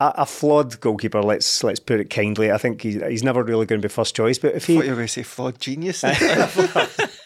[0.00, 1.22] A, a flawed goalkeeper.
[1.22, 2.50] Let's let's put it kindly.
[2.50, 4.38] I think he's, he's never really going to be first choice.
[4.38, 6.04] But if I he, thought you were going to say flawed genius.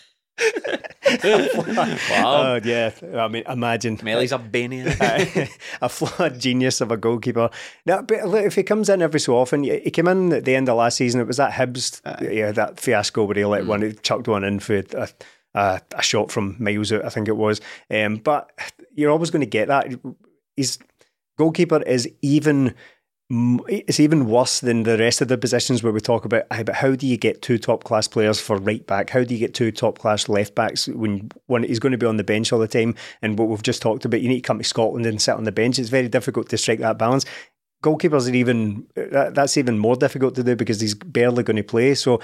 [1.25, 2.57] Wow.
[2.57, 5.49] oh yeah, I mean, imagine Melly's a Banian.
[5.81, 7.51] a flawed genius of a goalkeeper.
[7.87, 10.57] Now, but look, if he comes in every so often, he came in at the
[10.57, 11.21] end of last season.
[11.21, 12.01] It was that Hibs,
[12.33, 15.09] yeah, that fiasco where he let one, he chucked one in for a,
[15.55, 17.61] a, a shot from miles out, I think it was.
[17.91, 18.51] Um, but
[18.95, 19.93] you're always going to get that.
[20.57, 20.79] His
[21.37, 22.75] goalkeeper is even.
[23.31, 26.44] It's even worse than the rest of the positions where we talk about.
[26.51, 29.09] But how do you get two top class players for right back?
[29.09, 32.05] How do you get two top class left backs when one he's going to be
[32.05, 32.94] on the bench all the time?
[33.23, 35.44] And what we've just talked about, you need to come to Scotland and sit on
[35.44, 35.79] the bench.
[35.79, 37.25] It's very difficult to strike that balance.
[37.83, 41.64] Goalkeepers are even that, that's even more difficult to do because he's barely going to
[41.64, 41.94] play.
[41.94, 42.20] So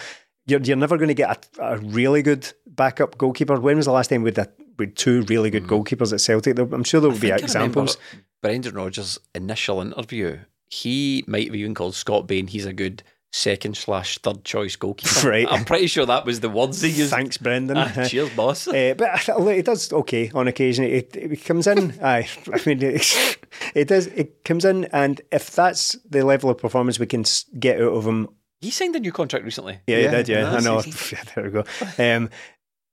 [0.47, 3.59] you're you're never going to get a, a really good backup goalkeeper.
[3.59, 6.21] When was the last time we had, a, we had two really good goalkeepers at
[6.21, 6.59] Celtic?
[6.59, 7.33] I'm sure there will be Mm.
[7.33, 7.97] I remember examples.
[8.43, 13.77] Brendan Rodgers' initial interview, he might have even called Scott Bain, he's a good second
[13.77, 15.29] slash third choice goalkeeper.
[15.29, 15.47] Right.
[15.49, 17.11] I'm pretty sure that was the words he used.
[17.11, 17.77] Thanks, Brendan.
[17.79, 18.67] Ah, cheers, boss.
[18.67, 20.85] Uh, but I th- look, it does okay on occasion.
[20.85, 21.93] It, it comes in.
[22.03, 23.39] Aye, I mean, it,
[23.75, 24.07] it does.
[24.09, 27.25] It comes in, and if that's the level of performance we can
[27.59, 28.29] get out of him,
[28.61, 29.79] he signed a new contract recently.
[29.87, 30.29] yeah, Yeah, he did.
[30.29, 30.81] Yeah, I know.
[30.83, 31.65] there we go.
[31.99, 32.31] Um,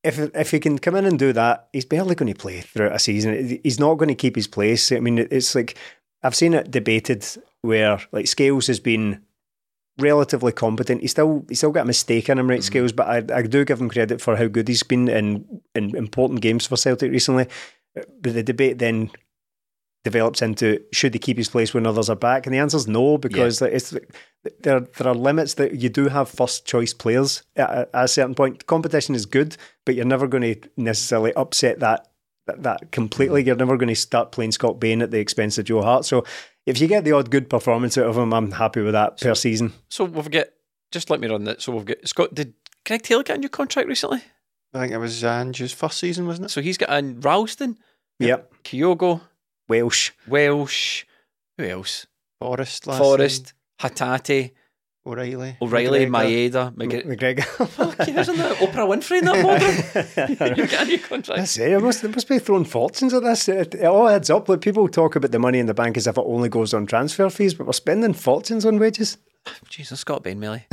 [0.04, 2.96] if if he can come in and do that, he's barely going to play throughout
[2.96, 3.60] a season.
[3.64, 4.92] He's not going to keep his place.
[4.92, 5.78] I mean, it's like
[6.24, 7.26] I've seen it debated
[7.62, 9.22] where like Scales has been
[10.00, 11.02] relatively competent.
[11.02, 12.66] He's still he's still got a mistake in him, right, mm-hmm.
[12.66, 15.96] Scales, but I, I do give him credit for how good he's been in, in
[15.96, 17.48] important games for Celtic recently.
[17.96, 19.12] But the debate then
[20.04, 22.88] develops into should he keep his place when others are back, and the answer is
[22.88, 23.94] no because like, it's
[24.62, 24.80] there.
[24.80, 28.36] There are limits that you do have first choice players at, a- at a certain
[28.36, 28.66] point.
[28.68, 32.08] Competition is good, but you're never going to necessarily upset that
[32.46, 33.44] that, that completely.
[33.44, 36.06] You're never going to start playing Scott Bain at the expense of Joe Hart.
[36.06, 36.24] So
[36.66, 39.36] if you get the odd good performance out of him, I'm happy with that per
[39.36, 39.74] season.
[39.90, 40.46] So we've got,
[40.92, 41.62] just let me run that.
[41.62, 42.54] So we've got Scott, did
[42.86, 44.22] Greg Taylor get a new contract recently?
[44.74, 46.50] I think it was Zange's first season, wasn't it?
[46.50, 47.78] So he's got a Ralston,
[48.20, 49.20] Yep, Kyogo,
[49.68, 50.12] Welsh.
[50.28, 51.06] Welsh,
[51.58, 52.08] who else?
[52.40, 54.52] Forrest last Forrest, Hatate.
[55.06, 55.56] O'Riley.
[55.62, 56.52] O'Riley, McGregor.
[56.52, 57.40] Maeda, McGregor.
[57.58, 58.00] McGregor.
[58.02, 59.42] Okay, isn't that Oprah Winfrey in that
[60.38, 60.50] model?
[60.58, 61.40] you get a new contract.
[61.40, 63.48] I say, It must, they must be throwing fortunes at this.
[63.48, 64.50] It, it all adds up.
[64.50, 66.88] Like people talk about the money in the bank as if it only goes on
[66.88, 69.18] transfer fees, but we're spending fortunes on wages.
[69.70, 70.66] Jesus, Scott Bain, Millie.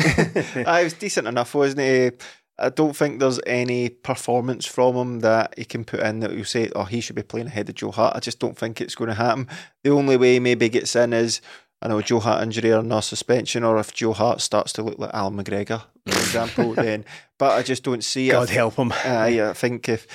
[0.67, 2.11] I was decent enough, wasn't he?
[2.59, 6.45] I don't think there's any performance from him that he can put in that you
[6.45, 8.17] say, oh, he should be playing ahead of Joe Hart.
[8.17, 9.49] I just don't think it's going to happen.
[9.83, 11.41] The only way he maybe gets in is,
[11.83, 14.99] I know, Joe Hart injury or no suspension, or if Joe Hart starts to look
[14.99, 17.05] like Allan McGregor, for example, then.
[17.39, 18.55] But I just don't see God it.
[18.55, 18.93] help him.
[19.05, 20.07] Uh, yeah, I think if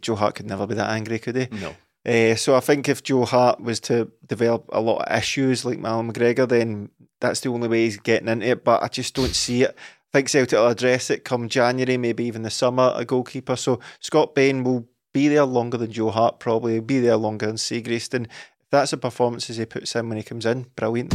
[0.00, 1.48] Joe Hart could never be that angry, could he?
[1.50, 1.74] No.
[2.06, 5.82] Uh, so I think if Joe Hart was to develop a lot of issues like
[5.82, 8.64] Allan McGregor, then that's the only way he's getting into it.
[8.64, 9.76] But I just don't see it.
[10.12, 13.56] Think Celtic will address it come January, maybe even the summer, a goalkeeper.
[13.56, 16.74] So Scott Bain will be there longer than Joe Hart, probably.
[16.74, 18.24] He'll be there longer than Seagreston.
[18.24, 21.14] If that's the performances he puts in when he comes in, brilliant.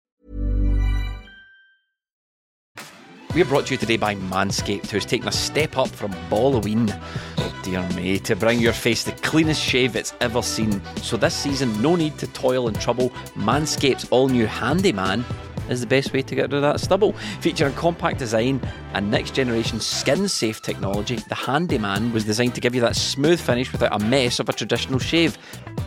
[3.33, 6.93] We are brought to you today by Manscaped, who's taken a step up from Halloween,
[7.63, 10.81] dear me, to bring your face the cleanest shave it's ever seen.
[10.97, 13.09] So this season, no need to toil and trouble.
[13.37, 15.23] Manscaped's all new Handyman
[15.71, 17.13] is the best way to get rid of that stubble.
[17.41, 18.61] Featuring compact design
[18.93, 23.39] and next generation skin safe technology, the Handyman was designed to give you that smooth
[23.39, 25.37] finish without a mess of a traditional shave.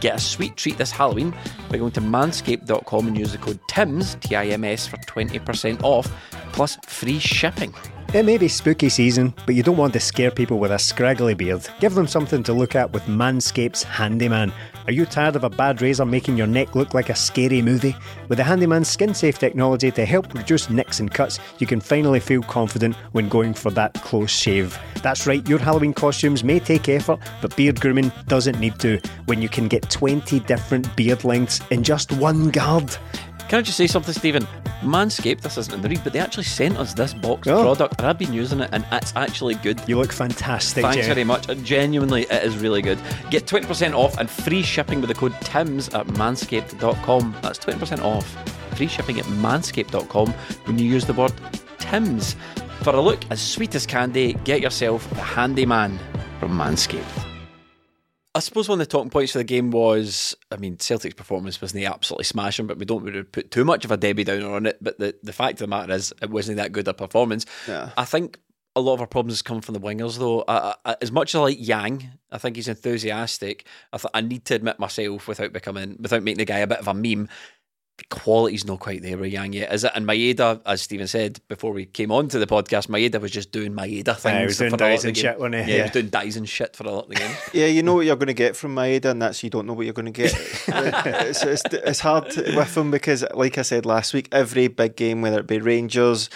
[0.01, 1.35] Get a sweet treat this Halloween
[1.69, 5.83] by going to manscaped.com and use the code TIMS, T I M S, for 20%
[5.83, 6.11] off
[6.53, 7.75] plus free shipping.
[8.15, 11.35] It may be spooky season, but you don't want to scare people with a scraggly
[11.35, 11.67] beard.
[11.81, 14.53] Give them something to look at with Manscaped's Handyman.
[14.87, 17.97] Are you tired of a bad razor making your neck look like a scary movie?
[18.29, 22.21] With the Handyman's skin safe technology to help reduce nicks and cuts, you can finally
[22.21, 24.79] feel confident when going for that close shave.
[25.03, 29.43] That's right, your Halloween costumes may take effort, but beard grooming doesn't need to when
[29.43, 32.97] you can get 20 different beard lengths in just one guard.
[33.49, 34.47] Can I just say something, Stephen?
[34.83, 37.63] Manscaped, this isn't in the read, but they actually sent us this box Oh.
[37.63, 39.81] product, and I've been using it, and it's actually good.
[39.87, 41.07] You look fantastic, Thanks Jay.
[41.07, 41.47] very much.
[41.63, 42.99] Genuinely, it is really good.
[43.31, 47.37] Get 20% off and free shipping with the code TIMS at manscaped.com.
[47.43, 48.27] That's 20% off.
[48.77, 50.33] Free shipping at manscaped.com
[50.65, 51.33] when you use the word
[51.79, 52.37] TIMS.
[52.83, 55.99] For a look as sweet as candy, get yourself the handyman
[56.41, 57.34] from Manscaped.
[58.35, 61.63] I suppose one of the talking points for the game was, I mean, Celtic's performance
[61.63, 64.67] wasn't absolutely smashing, but we don't really put too much of a Debbie Downer on
[64.67, 64.79] it.
[64.81, 67.47] But the, the fact of the matter is, it wasn't that good a performance.
[67.69, 67.91] Yeah.
[67.97, 68.41] I think
[68.75, 70.45] a lot of our problems come from the wingers, though.
[70.49, 73.67] I, I, as much as I like Yang, I think he's enthusiastic.
[73.93, 76.81] I th- I need to admit myself without becoming, without making the guy a bit
[76.81, 77.29] of a meme.
[77.97, 79.93] The quality's not quite there with Yang yet, is it?
[79.95, 83.53] And Maeda, as Stephen said before we came on to the podcast, Maeda was just
[83.53, 84.25] doing Maeda things.
[84.25, 85.23] Yeah, he was doing for a lot of dives the and game.
[85.23, 85.61] shit, wasn't he?
[85.71, 87.37] Yeah, he was doing dies and shit for a lot of the game.
[87.53, 89.75] Yeah, you know what you're going to get from Maeda, and that's you don't know
[89.75, 90.33] what you're going to get.
[90.67, 94.97] it's, it's, it's hard to- with him because, like I said last week, every big
[94.97, 96.31] game, whether it be Rangers,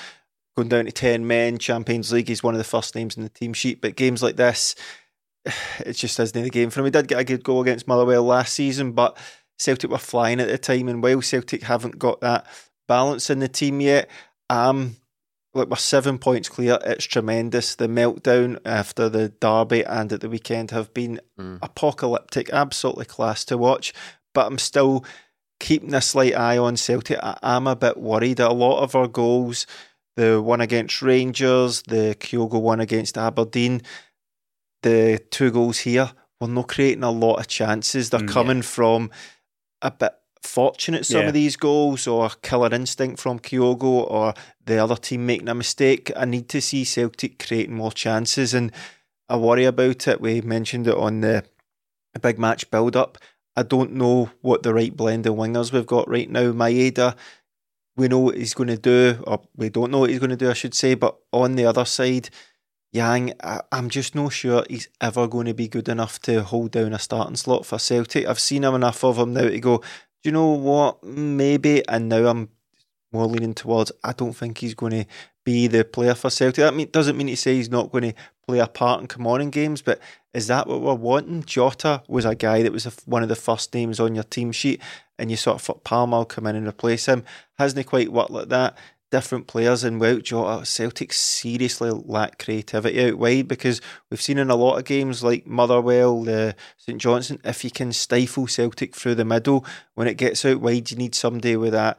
[0.57, 3.29] going down to 10 men, Champions League, he's one of the first names in the
[3.29, 3.81] team sheet.
[3.81, 4.77] But games like this,
[5.81, 6.85] it just isn't the game for him.
[6.87, 9.17] He did get a good goal against Motherwell last season, but
[9.59, 12.47] Celtic were flying at the time, and while Celtic haven't got that
[12.87, 14.09] balance in the team yet.
[14.51, 14.97] Um,
[15.55, 16.79] look, we're seven points clear.
[16.85, 17.75] It's tremendous.
[17.75, 21.59] The meltdown after the derby and at the weekend have been mm.
[21.63, 23.93] apocalyptic, absolutely class to watch.
[24.35, 25.05] But I'm still
[25.61, 27.19] keeping a slight eye on Celtic.
[27.23, 28.41] I am a bit worried.
[28.41, 29.67] A lot of our goals,
[30.17, 33.83] the one against Rangers, the Kyogo one against Aberdeen,
[34.83, 38.11] the two goals here, we're not creating a lot of chances.
[38.11, 38.63] They're mm, coming yeah.
[38.63, 39.11] from
[39.83, 40.13] a bit
[40.43, 41.29] fortunate some yeah.
[41.29, 46.11] of these goals or killer instinct from Kyogo or the other team making a mistake.
[46.17, 48.73] I need to see Celtic creating more chances and
[49.29, 50.21] I worry about it.
[50.21, 51.45] We mentioned it on the,
[52.15, 53.19] the big match build up.
[53.57, 56.53] I don't know what the right blend of wingers we've got right now.
[56.53, 57.17] Maeda,
[57.97, 60.37] we know what he's going to do, or we don't know what he's going to
[60.37, 60.95] do, I should say.
[60.95, 62.31] But on the other side,
[62.93, 66.71] Yang, I, am just not sure he's ever going to be good enough to hold
[66.71, 68.27] down a starting slot for Celtic.
[68.27, 69.85] I've seen him enough of him now to go, do
[70.25, 71.05] you know what?
[71.05, 71.87] Maybe.
[71.87, 72.49] And now I'm
[73.13, 75.07] more leaning towards, I don't think he's going to
[75.45, 76.63] be the player for Celtic.
[76.63, 78.15] That mean, doesn't mean to say he's not going to
[78.47, 80.01] play a part and come on in games, but
[80.35, 81.43] is that what we're wanting?
[81.43, 84.53] Jota was a guy that was a, one of the first names on your team
[84.53, 84.81] sheet,
[85.19, 87.25] and you sort of thought Palmer will come in and replace him.
[87.59, 88.77] Hasn't quite worked like that.
[89.11, 94.51] Different players, and without Jota, Celtic seriously lack creativity out wide because we've seen in
[94.51, 99.15] a lot of games like Motherwell, the St Johnstone, if you can stifle Celtic through
[99.15, 101.99] the middle, when it gets out wide, you need somebody with that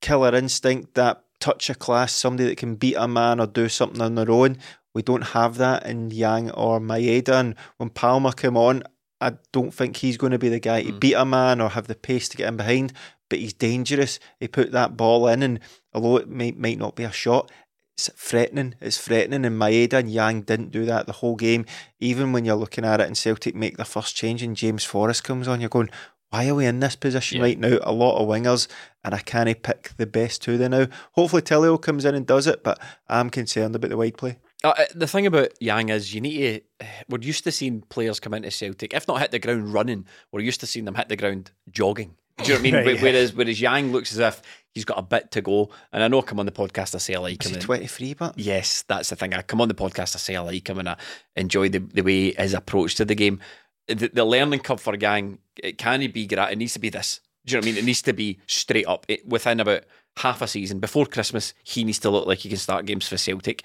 [0.00, 4.00] killer instinct, that touch of class, somebody that can beat a man or do something
[4.00, 4.58] on their own.
[4.92, 7.40] We don't have that in Yang or Maeda.
[7.40, 8.82] And when Palmer came on,
[9.20, 11.00] I don't think he's going to be the guy to mm.
[11.00, 12.92] beat a man or have the pace to get in behind,
[13.28, 14.18] but he's dangerous.
[14.38, 15.60] He put that ball in, and
[15.92, 17.50] although it may, might not be a shot,
[17.96, 18.74] it's threatening.
[18.80, 21.64] It's threatening, and Maeda and Yang didn't do that the whole game.
[22.00, 25.24] Even when you're looking at it and Celtic make the first change and James Forrest
[25.24, 25.90] comes on, you're going,
[26.30, 27.44] why are we in this position yeah.
[27.44, 27.78] right now?
[27.82, 28.66] A lot of wingers,
[29.04, 30.88] and I can't pick the best two there now.
[31.12, 34.38] Hopefully, Tilio comes in and does it, but I'm concerned about the wide play.
[34.64, 36.86] Uh, uh, the thing about Yang is you need to.
[37.08, 40.40] We're used to seeing players come into Celtic, if not hit the ground running, we're
[40.40, 42.16] used to seeing them hit the ground jogging.
[42.38, 42.74] Do you know what I mean?
[42.86, 43.36] right, whereas yeah.
[43.36, 44.42] whereas Yang looks as if
[44.72, 45.70] he's got a bit to go.
[45.92, 47.60] And I know I come on the podcast, I say I like is him.
[47.60, 49.34] Twenty three, but yes, that's the thing.
[49.34, 50.96] I come on the podcast, I say I like him, and I
[51.36, 53.40] enjoy the the way his approach to the game.
[53.86, 56.52] The, the learning curve for Yang, it can be great?
[56.52, 57.20] It needs to be this.
[57.44, 57.78] Do you know what I mean?
[57.78, 59.04] It needs to be straight up.
[59.08, 59.84] It, within about
[60.16, 63.18] half a season before Christmas, he needs to look like he can start games for
[63.18, 63.62] Celtic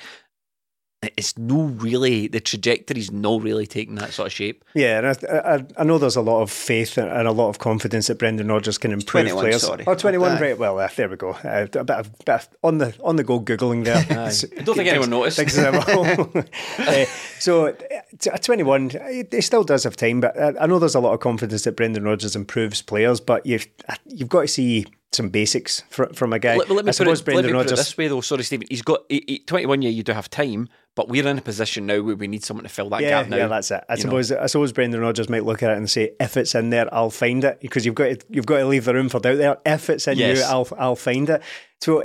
[1.02, 4.66] it's no really the trajectory's no really taking that sort of shape.
[4.74, 7.60] Yeah, and I, I, I know there's a lot of faith and a lot of
[7.60, 9.62] confidence that Brendan Rodgers can improve players.
[9.62, 9.86] Sorry.
[9.88, 10.58] Oh, 21, right.
[10.58, 11.32] Well, uh, there we go.
[11.32, 13.98] Uh, a bit of, bit of, on the on the go googling there.
[14.10, 15.40] I don't think anyone noticed.
[16.80, 17.06] uh,
[17.40, 18.92] so at 21,
[19.32, 22.04] he still does have time, but I know there's a lot of confidence that Brendan
[22.04, 23.68] Rodgers improves players, but you've
[24.06, 26.56] you've got to see some basics from, from a guy.
[26.58, 28.22] Let, let me, put it, let me put it, this way, though.
[28.22, 28.68] Sorry, Stephen.
[28.70, 29.92] He's got he, he, 21 year.
[29.92, 32.70] You do have time, but we're in a position now where we need someone to
[32.70, 33.38] fill that yeah, gap now.
[33.38, 33.84] Yeah, that's it.
[33.90, 34.40] I suppose know.
[34.40, 37.10] I suppose Brendan Rodgers might look at it and say, if it's in there, I'll
[37.10, 39.58] find it because you've got to, you've got to leave the room for doubt there.
[39.66, 40.38] If it's in yes.
[40.38, 41.42] you, I'll I'll find it.
[41.82, 42.04] So.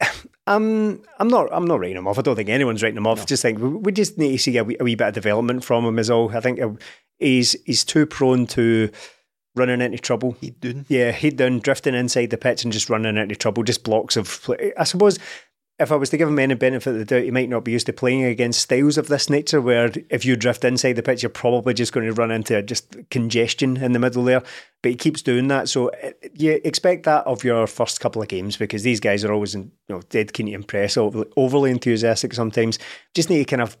[0.48, 2.20] I'm I'm not I'm not writing him off.
[2.20, 3.18] I don't think anyone's writing him off.
[3.18, 3.24] No.
[3.24, 5.84] Just think we just need to see a wee, a wee bit of development from
[5.84, 6.30] him as all.
[6.30, 6.68] I think uh,
[7.18, 8.90] he's he's too prone to
[9.56, 10.36] running into trouble.
[10.40, 10.86] He'd done.
[10.88, 14.42] Yeah, he'd done drifting inside the pitch and just running into trouble, just blocks of
[14.42, 14.72] play.
[14.76, 15.18] I suppose
[15.78, 17.72] if I was to give him any benefit of the doubt, he might not be
[17.72, 21.22] used to playing against styles of this nature where if you drift inside the pitch,
[21.22, 24.42] you're probably just going to run into just congestion in the middle there.
[24.82, 25.68] But he keeps doing that.
[25.68, 29.32] So eh, you expect that of your first couple of games because these guys are
[29.32, 32.78] always you know, dead keen to impress, overly enthusiastic sometimes.
[33.14, 33.76] Just need to kind of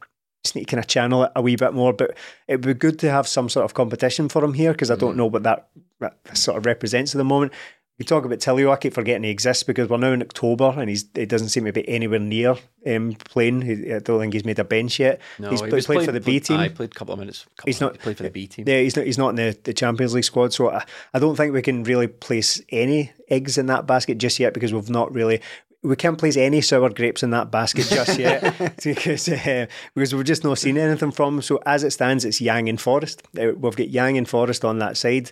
[0.46, 1.92] just need to kind of channel it a wee bit more.
[1.92, 2.16] But
[2.48, 4.96] it would be good to have some sort of competition for him here because I
[4.96, 5.18] don't mm.
[5.18, 5.68] know what that,
[6.00, 7.52] that, sort of represents at the moment.
[7.98, 10.90] We talk about Tilio, I keep forgetting he exists because we're now in October and
[10.90, 12.56] he's he doesn't seem to be anywhere near
[12.86, 13.62] um, playing.
[13.90, 15.18] I don't think he's made a bench yet.
[15.38, 16.60] No, he's he played, played, for the B team.
[16.60, 17.46] I played a couple of minutes.
[17.56, 18.66] Couple he's not he played for the B team.
[18.68, 19.06] Yeah, he's not.
[19.06, 20.52] He's not in the, the Champions League squad.
[20.52, 24.38] So I, I don't think we can really place any eggs in that basket just
[24.38, 25.40] yet because we've not really
[25.86, 30.24] we can't place any sour grapes in that basket just yet because uh, because we've
[30.24, 31.42] just not seen anything from them.
[31.42, 33.22] So as it stands, it's Yang and Forrest.
[33.38, 35.30] Uh, we've got Yang and Forrest on that side,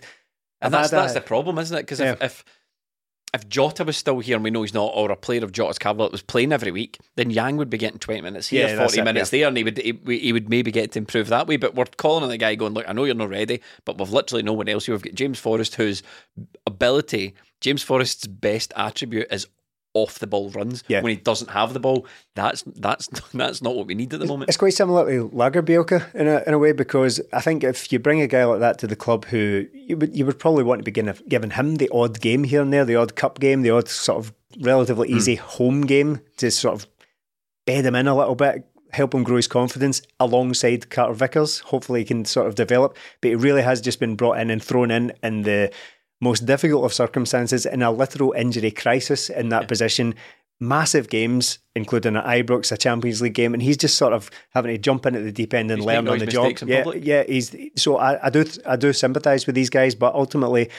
[0.61, 1.81] and that's that's the problem, isn't it?
[1.81, 2.13] Because yeah.
[2.13, 2.45] if, if
[3.35, 5.77] if Jota was still here and we know he's not, or a player of Jota's
[5.77, 8.77] caliber that was playing every week, then Yang would be getting 20 minutes here, yeah,
[8.77, 9.39] 40 minutes yeah.
[9.39, 11.57] there, and he would he, he, would maybe get to improve that way.
[11.57, 14.09] But we're calling on the guy going, Look, I know you're not ready, but we've
[14.09, 14.85] literally no one else.
[14.85, 14.95] Here.
[14.95, 16.01] We've got James Forrest, whose
[16.65, 19.47] ability, James Forrest's best attribute is
[19.95, 21.01] off the ball runs yeah.
[21.01, 22.05] when he doesn't have the ball.
[22.35, 24.49] That's that's that's not what we need at the moment.
[24.49, 27.97] It's quite similar to Lagerbielke in a in a way because I think if you
[27.97, 30.79] bring a guy like that to the club who you would you would probably want
[30.79, 33.63] to be giving, giving him the odd game here and there, the odd cup game,
[33.63, 35.17] the odd sort of relatively hmm.
[35.17, 36.87] easy home game to sort of
[37.65, 41.59] bed him in a little bit, help him grow his confidence alongside Carter Vickers.
[41.59, 42.97] Hopefully, he can sort of develop.
[43.21, 45.71] But he really has just been brought in and thrown in in the
[46.21, 49.67] most difficult of circumstances in a literal injury crisis in that yeah.
[49.67, 50.15] position.
[50.59, 54.73] Massive games, including at Ibrox, a Champions League game, and he's just sort of having
[54.73, 56.53] to jump in at the deep end and he's learn on the job.
[56.65, 57.03] Yeah, public.
[57.05, 57.23] yeah.
[57.23, 60.69] He's so I, I do I do sympathise with these guys, but ultimately,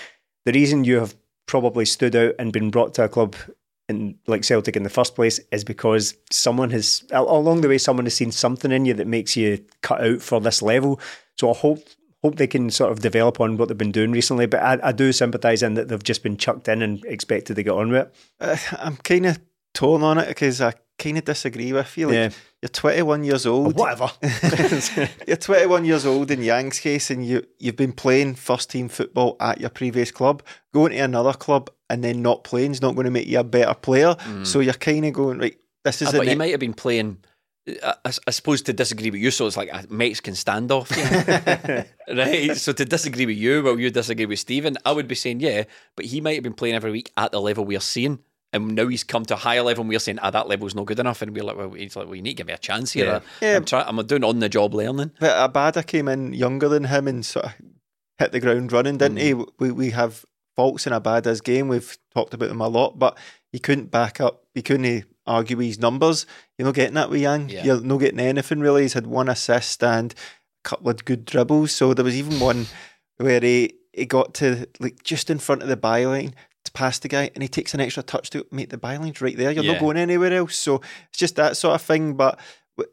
[0.47, 1.14] the reason you have
[1.45, 3.37] probably stood out and been brought to a club
[3.89, 8.07] in like Celtic in the first place is because someone has along the way someone
[8.07, 11.01] has seen something in you that makes you cut out for this level.
[11.39, 11.80] So I hope
[12.27, 14.47] hope they can sort of develop on what they've been doing recently.
[14.47, 17.62] But I, I do sympathise in that they've just been chucked in and expected to
[17.62, 18.14] get on with it.
[18.41, 19.39] Uh, I'm kind of
[19.74, 22.07] torn on it because I kind of disagree with you.
[22.07, 22.31] Like, yeah.
[22.62, 23.79] You're 21 years old.
[23.79, 24.11] Oh, whatever.
[25.29, 29.37] you're 21 years old in Yang's case, and you you've been playing first team football
[29.41, 30.43] at your previous club.
[30.72, 33.45] Going to another club and then not playing is not going to make you a
[33.45, 34.14] better player.
[34.14, 34.47] Mm.
[34.47, 35.57] So you're kind of going right.
[35.85, 36.09] This is.
[36.09, 37.18] Uh, but ne- you might have been playing.
[37.83, 40.91] I, I, suppose to disagree with you, so it's like a Mexican standoff,
[42.17, 42.57] right?
[42.57, 45.64] So to disagree with you, well, you disagree with Stephen, I would be saying yeah,
[45.97, 48.21] but he might have been playing every week at the level we're seeing
[48.57, 50.87] and now he's come to a higher level and we're saying, ah, that level's not
[50.87, 51.21] good enough.
[51.21, 53.05] And we're like, well, he's like, well, you need to give me a chance here.
[53.05, 53.21] Yeah.
[53.43, 53.57] yeah.
[53.57, 55.12] I'm, trying, I'm doing on the job learning.
[55.21, 57.53] But Abada came in younger than him and sort of
[58.19, 59.21] hit the ground running, didn't mm.
[59.21, 59.35] he?
[59.59, 61.69] We, we have faults in Abada's game.
[61.69, 63.19] We've talked about them a lot, but
[63.53, 64.45] he couldn't back up.
[64.55, 64.85] He couldn't
[65.27, 66.27] argue with his numbers.
[66.59, 67.51] You're not getting that with Yang.
[67.51, 67.64] Yeah.
[67.64, 68.83] You're not getting anything really.
[68.83, 71.72] He's had one assist and a couple of good dribbles.
[71.72, 72.66] So there was even one
[73.16, 76.33] where he, he got to like just in front of the byline
[76.64, 79.37] to pass the guy and he takes an extra touch to make the byline's right
[79.37, 79.51] there.
[79.51, 79.72] You're yeah.
[79.72, 80.57] not going anywhere else.
[80.57, 80.77] So
[81.09, 82.14] it's just that sort of thing.
[82.14, 82.39] But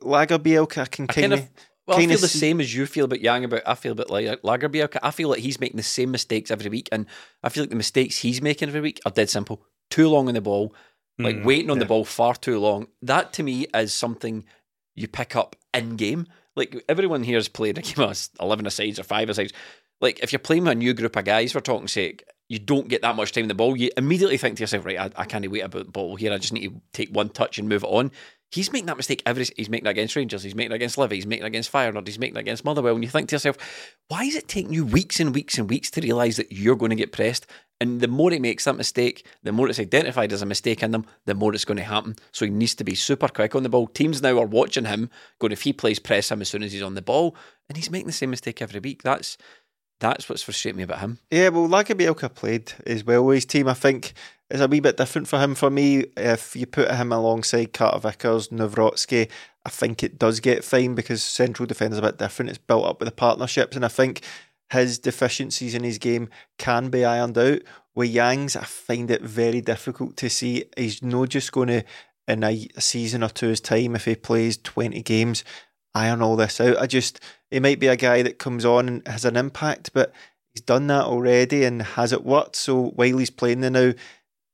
[0.02, 1.50] Lagerbielke, I can kind of.
[1.86, 4.42] Well, I feel the same as you feel about Yang about I feel about like
[4.42, 4.98] Lagerbielke.
[5.04, 7.06] I feel like he's making the same mistakes every week, and
[7.44, 9.66] I feel like the mistakes he's making every week are dead simple.
[9.90, 10.74] Too long on the ball,
[11.20, 11.84] like mm, waiting on yeah.
[11.84, 12.88] the ball far too long.
[13.02, 14.46] That to me is something
[14.96, 16.28] you pick up in game.
[16.56, 19.54] Like everyone here has played a game of eleven sides or five sides.
[20.02, 22.88] Like if you're playing with a new group of guys, for talking sake, you don't
[22.88, 25.26] get that much time in the ball, you immediately think to yourself, right, I, I
[25.26, 26.34] can't wait about the ball here.
[26.34, 28.12] I just need to take one touch and move it on.
[28.52, 29.48] He's making that mistake every.
[29.58, 30.44] He's making it against Rangers.
[30.44, 31.16] He's making it against Livy.
[31.16, 32.06] He's making it against Feyenoord.
[32.06, 32.94] He's making it against Motherwell.
[32.94, 33.58] And you think to yourself,
[34.10, 36.92] why is it taking you weeks and weeks and weeks to realise that you're going
[36.92, 37.48] to get pressed?
[37.84, 40.92] And the more he makes that mistake, the more it's identified as a mistake in
[40.92, 42.16] them, the more it's going to happen.
[42.32, 43.88] So he needs to be super quick on the ball.
[43.88, 46.82] Teams now are watching him, going if he plays press him as soon as he's
[46.82, 47.36] on the ball,
[47.68, 49.04] and he's making the same mistake every week.
[49.04, 49.38] That's
[50.00, 51.20] that's what's frustrating me about him.
[51.30, 53.68] Yeah, well, Lagerbielke played as well his team.
[53.68, 54.14] I think
[54.50, 55.54] it's a wee bit different for him.
[55.54, 59.30] For me, if you put him alongside Carter Vickers, Nawrocki,
[59.66, 62.50] I think it does get fine because central defence is a bit different.
[62.50, 64.22] It's built up with the partnerships, and I think
[64.72, 67.60] his deficiencies in his game can be ironed out.
[67.96, 70.66] With Yang's, I find it very difficult to see.
[70.76, 71.84] He's not just going to,
[72.28, 75.44] in a season or two's time, if he plays 20 games,
[75.94, 76.78] iron all this out.
[76.78, 77.20] I just,
[77.52, 80.12] he might be a guy that comes on and has an impact, but
[80.54, 82.56] he's done that already and has it worked.
[82.56, 83.94] So while he's playing there now,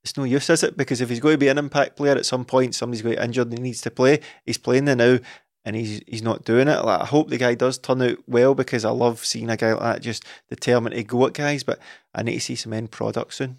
[0.04, 0.76] it's no use, is it?
[0.76, 3.24] Because if he's going to be an impact player at some point, somebody's going to
[3.24, 4.20] injured and he needs to play.
[4.46, 5.20] He's playing there now
[5.66, 6.84] and he's he's not doing it.
[6.84, 9.74] Like I hope the guy does turn out well because I love seeing a guy
[9.74, 11.80] like that just determined to go at guys, but
[12.14, 13.58] I need to see some end product soon.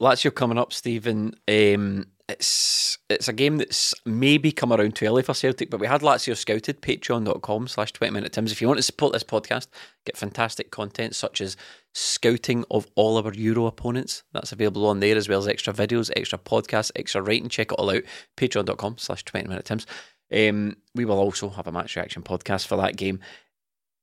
[0.00, 1.34] Lazio coming up, Stephen.
[1.48, 5.86] Um, it's it's a game that's maybe come around too early for Celtic, but we
[5.86, 8.52] had Lazio scouted, patreon.com slash 20 minute Tims.
[8.52, 9.68] If you want to support this podcast,
[10.06, 11.56] get fantastic content such as
[11.94, 14.22] scouting of all our Euro opponents.
[14.32, 17.48] That's available on there as well as extra videos, extra podcasts, extra writing.
[17.48, 18.02] Check it all out.
[18.36, 19.86] Patreon.com slash 20 minute Tims.
[20.32, 23.20] Um, we will also have a match reaction podcast for that game.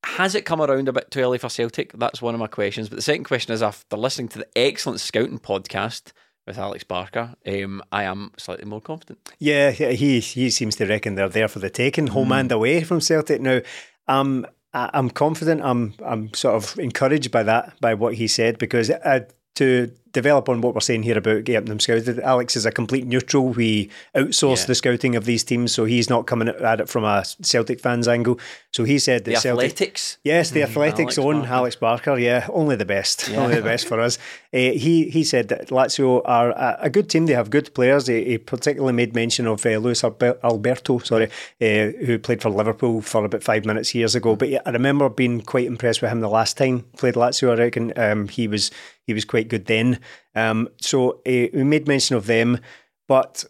[0.03, 1.91] Has it come around a bit too early for Celtic?
[1.93, 2.87] That's one of my questions.
[2.87, 6.13] But the second question is after listening to the excellent scouting podcast,
[6.49, 9.19] with Alex Barker, um, I am slightly more confident.
[9.37, 12.39] Yeah, he he seems to reckon they're there for the taking, home mm.
[12.39, 13.39] and away from Celtic.
[13.39, 13.61] Now,
[14.07, 15.61] um, I'm confident.
[15.63, 19.25] I'm I'm sort of encouraged by that, by what he said, because uh,
[19.59, 22.19] to develop on what we're saying here about getting them scouted.
[22.19, 23.49] Alex is a complete neutral.
[23.49, 24.65] We outsource yeah.
[24.67, 28.07] the scouting of these teams, so he's not coming at it from a Celtic fans
[28.07, 28.39] angle.
[28.71, 30.17] So he said the Celtic, athletics.
[30.23, 31.53] Yes, the mm, athletics Alex own Barker.
[31.53, 32.17] Alex Barker.
[32.17, 33.27] Yeah, only the best.
[33.29, 33.37] Yeah.
[33.43, 34.17] Only the best for us.
[34.53, 37.27] Uh, he he said that Lazio are a, a, good team.
[37.27, 38.07] They have good players.
[38.07, 41.29] He, he particularly made mention of uh, Luis Alberto, sorry,
[41.61, 44.35] uh, who played for Liverpool for about five minutes years ago.
[44.35, 47.51] But yeah, I remember being quite impressed with him the last time played Lazio.
[47.51, 48.71] I reckon um, he was
[49.09, 49.99] he was quite good then.
[50.35, 52.59] Um, so uh, we made mention of them,
[53.07, 53.43] but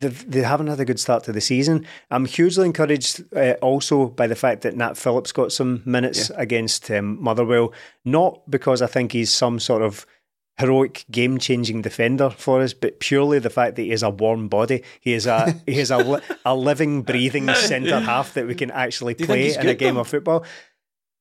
[0.00, 1.86] they, they haven't had a good start to the season.
[2.10, 6.36] I'm hugely encouraged uh, also by the fact that Nat Phillips got some minutes yeah.
[6.40, 7.74] against um, Motherwell,
[8.06, 10.06] not because I think he's some sort of
[10.56, 14.48] heroic game changing defender for us, but purely the fact that he is a warm
[14.48, 14.82] body.
[15.00, 18.70] He is a he is a, li- a living, breathing centre half that we can
[18.70, 20.00] actually play in a game though?
[20.00, 20.44] of football.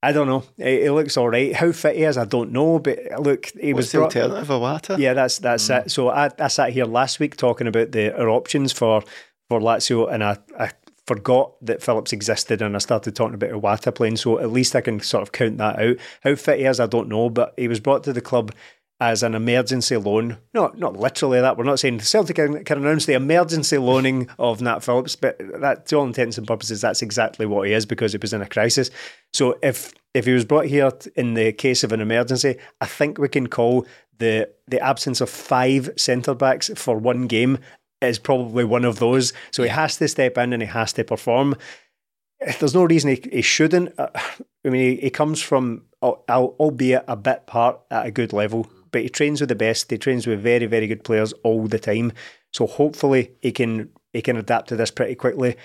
[0.04, 0.44] I don't know.
[0.58, 1.54] It, he looks all right.
[1.54, 2.80] How fit he is, I don't know.
[2.80, 4.98] But look, he What's was the brought, alternative of Wata?
[4.98, 5.86] yeah, that's that's Mm.
[5.86, 5.92] it.
[5.92, 9.04] So I, I sat here last week talking about the our options for
[9.50, 10.72] for Lazio, and I, I
[11.06, 14.18] forgot that Phillips existed, and I started talking about Iwata playing.
[14.18, 15.98] So at least I can sort of count that out.
[16.24, 18.54] How fit he is, I don't know, but he was brought to the club
[19.02, 20.38] as an emergency loan.
[20.54, 21.58] Not not literally that.
[21.58, 25.88] We're not saying Celtic can, can announce the emergency loaning of Nat Phillips, but that
[25.88, 28.48] to all intents and purposes, that's exactly what he is because he was in a
[28.48, 28.92] crisis.
[29.34, 33.18] So if if he was brought here in the case of an emergency, I think
[33.18, 33.88] we can call
[34.20, 37.58] the the absence of five centre backs for one game
[38.02, 39.34] is probably one of those.
[39.50, 41.56] So he has to step in and he has to perform.
[42.60, 44.00] There's no reason he, he shouldn't.
[44.00, 44.10] Uh,
[44.66, 48.32] I mean, he, he comes from, al- al- albeit a bit part at a good
[48.32, 49.90] level, but he trains with the best.
[49.90, 52.12] He trains with very, very good players all the time.
[52.54, 55.56] So hopefully he can he can adapt to this pretty quickly.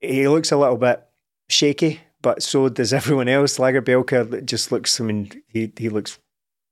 [0.00, 1.02] He looks a little bit
[1.48, 3.58] shaky, but so does everyone else.
[3.58, 5.00] Lagerbielke just looks.
[5.00, 6.18] I mean, he he looks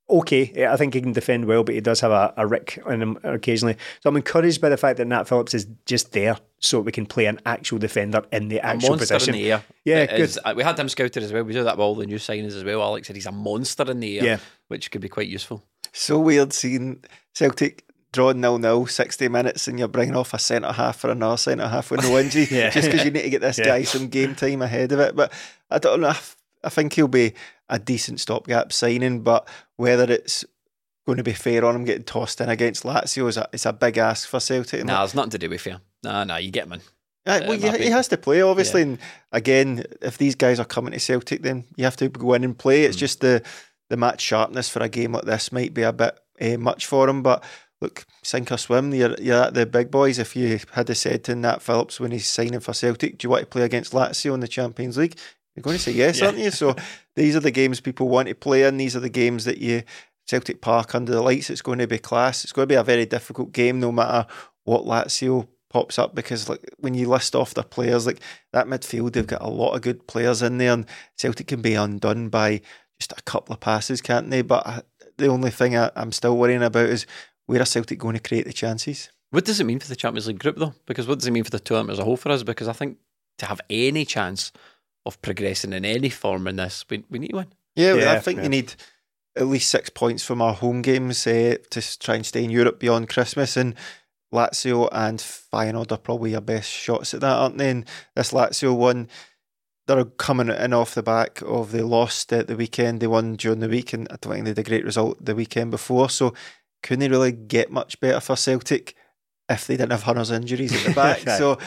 [0.09, 0.65] okay.
[0.67, 3.17] I think he can defend well, but he does have a, a rick in him
[3.23, 3.77] occasionally.
[4.01, 7.05] So I'm encouraged by the fact that Nat Phillips is just there, so we can
[7.05, 9.35] play an actual defender in the A actual monster position.
[9.35, 9.63] in the air.
[9.85, 10.19] Yeah, It good.
[10.21, 11.43] is- uh, we had him scouted as well.
[11.43, 12.81] We do that with all the new signings as well.
[12.81, 14.37] Alex said he's a monster in the air, Yeah.
[14.67, 15.63] which could be quite useful.
[15.93, 20.71] So weird seeing Celtic draw nil nil, 60 minutes, and you're bringing off a centre
[20.71, 22.69] half for another centre half with no injury Yeah.
[22.69, 23.65] just because you need to get this Yeah.
[23.65, 25.15] guy some game time ahead of it.
[25.15, 25.31] But
[25.71, 26.07] I don't know.
[26.07, 27.33] I f- I think he'll be
[27.69, 30.45] a decent stopgap signing, but whether it's
[31.05, 33.73] going to be fair on him getting tossed in against Lazio is a, it's a
[33.73, 34.85] big ask for Celtic.
[34.85, 35.81] No, Nah, there's nothing to do with fear.
[36.03, 36.73] Nah, nah, you get him.
[36.73, 36.77] Uh,
[37.25, 37.79] well, Mappy.
[37.79, 38.81] he has to play, obviously.
[38.83, 38.97] And
[39.33, 42.57] again, if these guys are coming to Celtic, then you have to go in and
[42.57, 42.83] play.
[42.83, 43.41] It's just the
[43.93, 47.07] the match sharpness for a game like this might be a bit uh, much for
[47.07, 47.21] him.
[47.21, 47.43] But
[47.79, 50.17] look, sink or swim, you're, you're at the big boys.
[50.17, 53.41] If you had said to Nat Phillips when he's signing for Celtic, do you want
[53.43, 55.15] to play against Lazio in the Champions League?
[55.55, 56.25] You're going to say yes, Yeah.
[56.25, 56.49] aren't you?
[56.49, 56.75] So
[57.15, 58.77] these are the games people want to play in.
[58.77, 59.83] These are the games that you
[60.25, 61.51] Celtic Park under the lights.
[61.51, 62.43] It's going to be class.
[62.43, 64.25] It's going to be a very difficult game, no matter
[64.63, 66.15] what Lazio pops up.
[66.15, 68.21] Because like when you list off the players, like
[68.53, 70.85] that midfield, they've got a lot of good players in there, and
[71.17, 72.61] Celtic can be undone by
[73.07, 74.41] just a couple of passes, can't they?
[74.41, 74.81] But I,
[75.17, 77.05] the only thing I, I'm still worrying about is
[77.45, 79.09] where are Celtic going to create the chances?
[79.31, 80.73] What does it mean for the Champions League group, though?
[80.85, 82.43] Because what does it mean for the tournament as a whole for us?
[82.43, 82.97] Because I think
[83.39, 84.51] to have any chance
[85.05, 87.47] of progressing in any form in this, we, we need to win.
[87.75, 88.43] Yeah, Yeah, I think yeah.
[88.43, 88.75] you need
[89.35, 92.79] at least six points from our home games uh, to try and stay in Europe
[92.79, 93.57] beyond Christmas.
[93.57, 93.73] And
[94.31, 97.71] Lazio and Feyenoord are probably your best shots at that, aren't they?
[97.71, 97.85] And
[98.15, 99.09] this Lazio one,
[99.87, 102.99] they're coming in off the back of they lost at the weekend.
[102.99, 105.35] They won during the week, and I don't think they had a great result the
[105.35, 106.09] weekend before.
[106.09, 106.33] So
[106.81, 108.95] couldn't they really get much better for Celtic
[109.49, 111.25] if they didn't have Hunter's injuries at the back?
[111.25, 111.37] Right.
[111.37, 111.57] so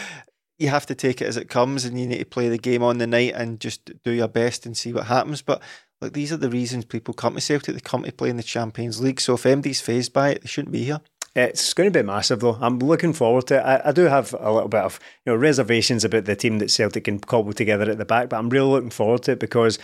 [0.59, 2.83] you have to take it as it comes, and you need to play the game
[2.83, 5.43] on the night and just do your best and see what happens.
[5.43, 5.62] But
[6.01, 7.75] look, these are the reasons people come to Celtic.
[7.75, 9.21] They come to play in the Champions League.
[9.21, 11.01] So if MD's phased by it, they shouldn't be here.
[11.37, 12.57] It's going to be massive, though.
[12.61, 13.61] I'm looking forward to it.
[13.61, 16.70] I, I do have a little bit of you know reservations about the team that
[16.70, 19.78] Celtic can cobble together at the back, but I'm really looking forward to it because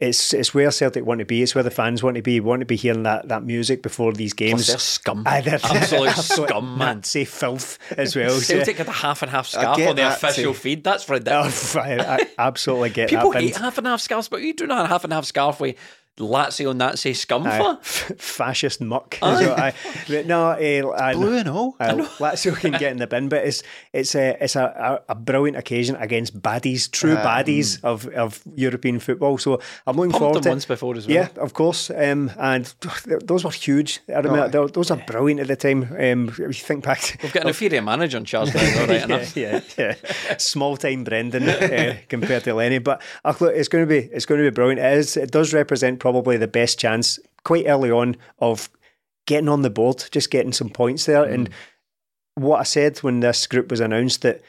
[0.00, 1.42] it's it's where Celtic want to be.
[1.42, 2.38] It's where the fans want to be.
[2.40, 4.66] We want to be hearing that, that music before these Plus, games.
[4.68, 5.22] they're scum.
[5.26, 6.96] Aye, they're- Absolute scum, man.
[6.98, 8.38] Nazi filth as well.
[8.38, 10.58] Celtic had a half and half scarf on the official too.
[10.58, 10.84] feed.
[10.84, 11.14] That's Oh.
[11.80, 13.16] I, I absolutely get it.
[13.16, 13.40] People that.
[13.42, 13.62] hate bint.
[13.62, 15.76] half and half scarves, but you do not have a half and half scarf with
[16.18, 17.80] Lazio and that say scum f-
[18.18, 19.16] fascist muck.
[19.20, 19.72] So I,
[20.08, 21.74] but no, uh, I, Blue and all.
[21.80, 23.62] Uh, Lazio can get in the bin, but it's
[23.92, 29.00] it's a it's a, a, a brilliant occasion against baddies, true baddies of, of European
[29.00, 29.38] football.
[29.38, 31.16] So I'm looking Pumped forward them to once before as well.
[31.16, 31.90] Yeah, of course.
[31.90, 32.72] Um, and
[33.24, 34.00] those were huge.
[34.08, 35.82] I remember tho- those are brilliant at the time.
[35.98, 39.02] Um, if you think back, We've got an inferior manager on Charles Brown, all right
[39.10, 39.36] enough.
[39.36, 39.94] yeah, yeah,
[40.28, 40.36] yeah.
[40.36, 44.26] Small time Brendan uh, compared to Lenny, but uh, look, it's going to be it's
[44.26, 44.80] going to be brilliant.
[44.80, 45.16] It is.
[45.16, 48.68] It does represent probably the best chance quite early on of
[49.26, 51.24] getting on the board, just getting some points there.
[51.24, 51.48] And
[52.34, 54.42] what I said when this group was announced that.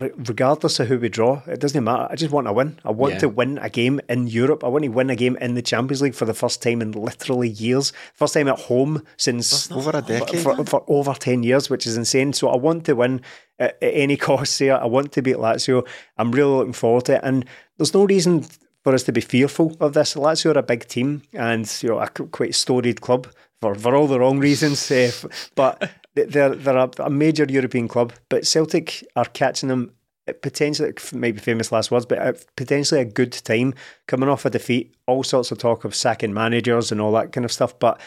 [0.00, 2.06] Regardless of who we draw, it doesn't matter.
[2.08, 2.78] I just want to win.
[2.84, 3.18] I want Yeah.
[3.18, 4.62] to win a game in Europe.
[4.62, 6.92] I want to win a game in the Champions League for the first time in
[6.92, 7.92] literally years.
[8.14, 10.38] First time at home since Over a decade.
[10.38, 12.32] for, for over 10 years, which is insane.
[12.32, 13.22] So I want to win
[13.58, 14.78] at, at any cost here.
[14.80, 15.84] I want to beat Lazio.
[16.16, 17.20] I'm really looking forward to it.
[17.24, 17.44] And
[17.76, 18.46] there's no reason
[18.88, 20.14] for us to be fearful of this.
[20.14, 23.26] Lazio are a big team and you know a quite storied club
[23.60, 24.90] for, for all the wrong reasons.
[24.90, 28.14] f- but they're, they're a, a major European club.
[28.30, 29.92] But Celtic are catching them
[30.40, 33.74] potentially, maybe famous last words, but potentially a good time
[34.06, 34.94] coming off a defeat.
[35.06, 37.78] All sorts of talk of sacking managers and all that kind of stuff.
[37.78, 38.00] But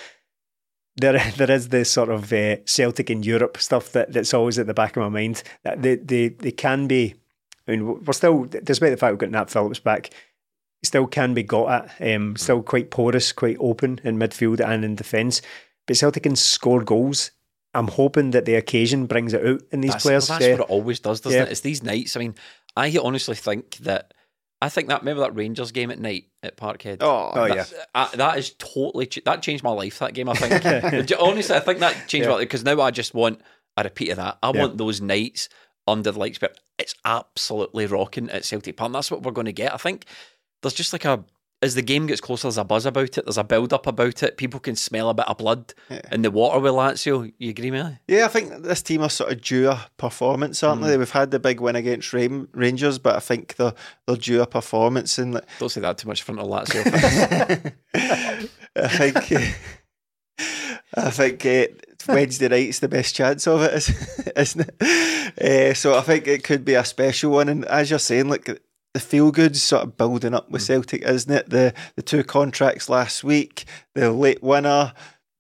[0.96, 4.66] there there is this sort of uh, Celtic in Europe stuff that, that's always at
[4.66, 5.44] the back of my mind.
[5.62, 7.14] That they, they they can be.
[7.68, 10.10] I mean, we're still, despite the fact we've got Nat Phillips back,
[10.84, 12.16] still can be got at.
[12.16, 15.42] Um, still quite porous, quite open in midfield and in defence.
[15.88, 17.32] But Celtic can score goals.
[17.74, 20.30] I'm hoping that the occasion brings it out in these that's, players.
[20.30, 21.46] Well, that's uh, what it always does, doesn't yeah.
[21.46, 21.52] it?
[21.52, 22.16] It's these nights.
[22.16, 22.36] I mean,
[22.76, 24.14] I honestly think that.
[24.64, 26.98] I think that remember that Rangers game at night at Parkhead.
[27.00, 27.66] Oh, Oh, yeah.
[27.96, 29.98] uh, that is totally that changed my life.
[29.98, 31.12] That game, I think.
[31.20, 33.42] Honestly, I think that changed my life because now I just want
[33.76, 34.38] a repeat of that.
[34.44, 34.62] I Yeah.
[34.62, 35.50] want those nights
[35.88, 38.90] under the lights, but it's absolutely rocking at Celtic Park.
[38.90, 39.74] And that's what we're going to get.
[39.74, 40.06] I think
[40.62, 41.24] there's just like a
[41.64, 43.24] as the game gets closer, there's a buzz about it.
[43.26, 44.36] There's a build up about it.
[44.36, 45.76] People can smell a bit of blood
[46.12, 47.32] in the water with Lazio.
[47.38, 48.00] You agree, me?
[48.08, 50.88] Yeah, I think this team are sort of due a performance, aren't Mm.
[50.88, 50.98] they?
[50.98, 53.76] We've had the big win against Rangers, but I think they're
[54.08, 57.74] they're due a performance, and like, Don't say that too much in front of Lazio.
[58.76, 60.42] I think uh,
[60.98, 61.66] I think uh,
[62.08, 64.82] Wednesday night's the best chance of it, is- isn't it?
[65.40, 68.62] Uh, so I think it could be a special one, and as you're saying, like
[68.94, 70.68] the feel good sort of building up with mm.
[70.68, 71.50] Celtic, isn't it?
[71.50, 73.66] The the two contracts last week,
[73.96, 74.94] the late winner.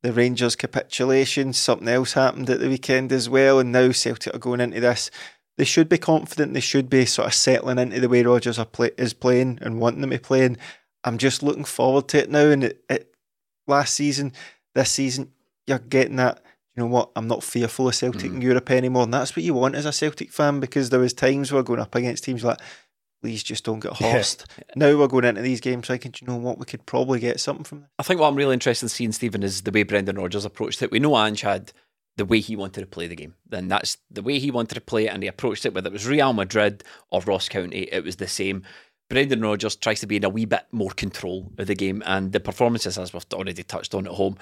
[0.03, 4.39] The Rangers capitulation, something else happened at the weekend as well, and now Celtic are
[4.39, 5.11] going into this.
[5.57, 6.55] They should be confident.
[6.55, 9.79] They should be sort of settling into the way Rodgers are play, is playing and
[9.79, 10.45] wanting them to play.
[10.45, 10.57] And
[11.03, 12.49] I'm just looking forward to it now.
[12.49, 13.13] And it, it,
[13.67, 14.33] last season,
[14.73, 15.31] this season,
[15.67, 16.41] you're getting that.
[16.75, 17.11] You know what?
[17.15, 18.35] I'm not fearful of Celtic mm.
[18.35, 21.13] in Europe anymore, and that's what you want as a Celtic fan because there was
[21.13, 22.59] times we're going up against teams like.
[23.21, 24.45] Please just don't get horsed.
[24.75, 26.57] Now we're going into these games thinking, do you know what?
[26.57, 27.89] We could probably get something from this.
[27.99, 30.81] I think what I'm really interested in seeing, Stephen, is the way Brendan Rodgers approached
[30.81, 30.91] it.
[30.91, 31.71] We know Ange had
[32.17, 33.35] the way he wanted to play the game.
[33.47, 35.93] Then that's the way he wanted to play it, and he approached it, whether it
[35.93, 38.63] was Real Madrid or Ross County, it was the same.
[39.09, 42.31] Brendan Rodgers tries to be in a wee bit more control of the game, and
[42.31, 44.37] the performances, as we've already touched on at home,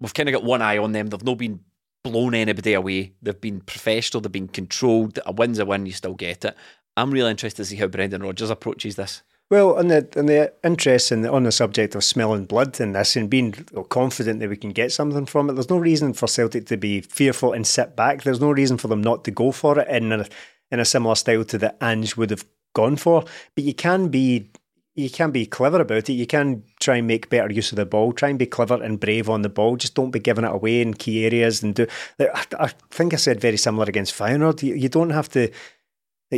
[0.00, 1.08] we've kind of got one eye on them.
[1.08, 1.60] They've not been
[2.02, 3.14] blown anybody away.
[3.22, 5.18] They've been professional, they've been controlled.
[5.26, 6.56] A win's a win, you still get it.
[6.96, 9.22] I'm really interested to see how Brendan Rodgers approaches this.
[9.50, 12.92] Well, on the on the interest in the, on the subject of smelling blood in
[12.92, 13.52] this and being
[13.90, 17.02] confident that we can get something from it, there's no reason for Celtic to be
[17.02, 18.22] fearful and sit back.
[18.22, 20.26] There's no reason for them not to go for it in a,
[20.70, 23.24] in a similar style to that Ange would have gone for.
[23.54, 24.50] But you can be
[24.94, 26.12] you can be clever about it.
[26.12, 28.12] You can try and make better use of the ball.
[28.12, 29.76] Try and be clever and brave on the ball.
[29.76, 31.62] Just don't be giving it away in key areas.
[31.62, 31.86] And do.
[32.20, 34.62] I, I think I said very similar against Feyenoord.
[34.62, 35.50] You, you don't have to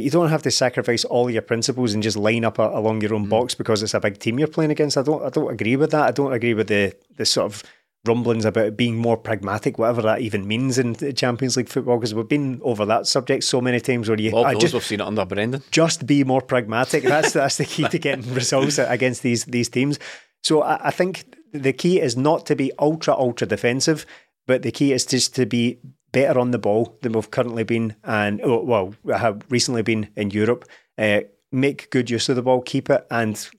[0.00, 3.14] you don't have to sacrifice all your principles and just line up a, along your
[3.14, 3.30] own mm.
[3.30, 4.96] box because it's a big team you're playing against.
[4.96, 6.08] I don't I don't agree with that.
[6.08, 7.62] I don't agree with the the sort of
[8.06, 12.28] rumblings about being more pragmatic, whatever that even means in Champions League football, because we've
[12.28, 15.06] been over that subject so many times where you Well, I just we've seen it
[15.06, 15.62] under Brendan.
[15.70, 17.02] just be more pragmatic.
[17.02, 19.98] That's that's the key to getting results against these these teams.
[20.42, 24.06] So I, I think the key is not to be ultra ultra defensive,
[24.46, 25.78] but the key is just to be
[26.16, 30.30] better on the ball than we've currently been, and oh, well, have recently been in
[30.30, 30.64] Europe.
[30.96, 31.20] Uh,
[31.52, 33.50] make good use of the ball, keep it, and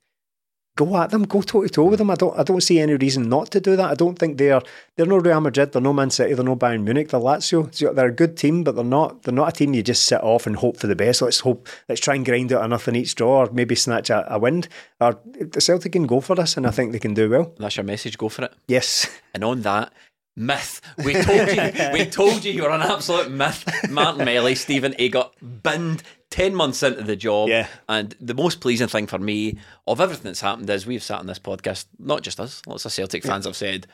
[0.76, 2.10] go at them, go toe to toe with them.
[2.10, 3.92] I don't, I don't see any reason not to do that.
[3.92, 4.64] I don't think they're
[4.96, 7.72] they're no Real Madrid, they're no Man City, they're no Bayern Munich, they're Lazio.
[7.76, 10.24] So they're a good team, but they're not they're not a team you just sit
[10.24, 11.22] off and hope for the best.
[11.22, 14.34] Let's hope, let's try and grind out a in each draw, or maybe snatch a,
[14.34, 14.64] a win.
[15.00, 17.54] Or the Celtic can go for this, and I think they can do well.
[17.60, 18.18] That's your message.
[18.18, 18.54] Go for it.
[18.68, 19.08] Yes.
[19.36, 19.94] And on that,
[20.38, 20.82] myth.
[21.04, 23.66] We told you, we told you you were an absolute myth.
[23.90, 25.34] Martin Melly, Stephen, he got
[25.64, 27.50] binned 10 months into the job.
[27.50, 27.68] Yeah.
[27.90, 29.58] And the most pleasing thing for me
[29.88, 32.94] of everything that's happened is we've sat on this podcast, not just us, lots of
[32.94, 33.88] Celtic fans have said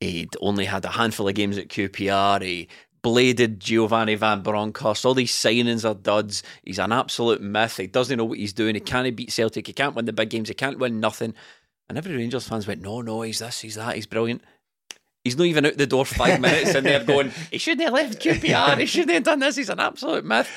[0.00, 2.42] he'd only had a handful of games at QPR.
[2.42, 2.68] He
[3.02, 5.04] bladed Giovanni Van Bronckhorst.
[5.04, 6.42] All these signings are duds.
[6.64, 7.76] He's an absolute myth.
[7.76, 8.74] He doesn't know what he's doing.
[8.74, 9.66] He can't beat Celtic.
[9.66, 10.48] He can't win the big games.
[10.48, 11.34] He can't win nothing.
[11.88, 14.42] And every Rangers fans went, no, no, he's this, he's that, he's brilliant.
[15.24, 18.20] He's not even out the door five minutes and they're going, he shouldn't have left
[18.20, 20.50] QPR, he shouldn't have done this, he's an absolute myth.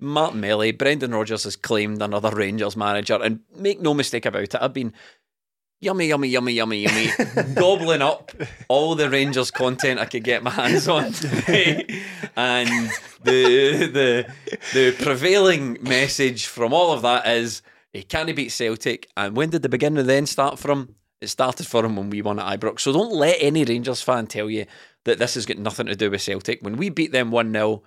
[0.00, 4.54] Martin Melly, Brendan Rodgers has claimed another Rangers manager, and make no mistake about it,
[4.54, 4.92] I've been
[5.80, 7.10] yummy, yummy, yummy, yummy, yummy,
[7.54, 8.32] gobbling up
[8.68, 11.06] all the Rangers content I could get my hands on.
[12.36, 12.90] and
[13.22, 14.32] the the
[14.72, 17.62] the prevailing message from all of that is
[17.92, 19.08] he can't beat Celtic.
[19.16, 20.94] And when did the beginning then start from?
[21.20, 22.80] It started for him when we won at Ibrox.
[22.80, 24.66] So don't let any Rangers fan tell you
[25.04, 26.62] that this has got nothing to do with Celtic.
[26.62, 27.82] When we beat them 1 0,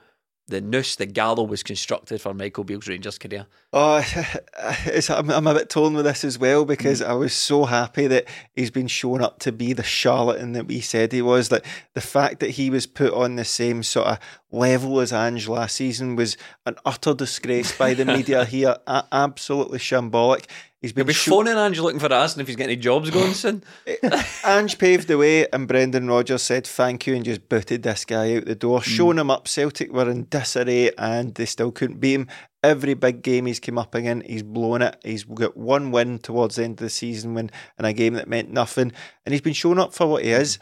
[0.48, 3.48] the noose, the gallows was constructed for Michael Beale's Rangers career.
[3.74, 4.06] Oh,
[4.86, 7.08] it's, I'm, I'm a bit torn with this as well because mm.
[7.08, 10.82] I was so happy that he's been shown up to be the charlatan that we
[10.82, 11.52] said he was.
[11.52, 14.20] Like the fact that he was put on the same sort of
[14.52, 18.76] level as Ange last season was an utter disgrace by the media here.
[18.88, 20.46] Absolutely shambolic.
[20.82, 23.12] He's You'll been be sho- phoning Ange looking for asking if he's getting any jobs
[23.12, 23.64] going soon.
[24.44, 28.38] Ange paved the way, and Brendan Rodgers said thank you and just booted this guy
[28.38, 29.48] out the door, showing him up.
[29.48, 32.28] Celtic were in disarray and they still couldn't beat him.
[32.64, 34.96] Every big game he's come up in, he's blown it.
[35.04, 38.28] He's got one win towards the end of the season when in a game that
[38.28, 38.92] meant nothing,
[39.26, 40.58] and he's been showing up for what he is.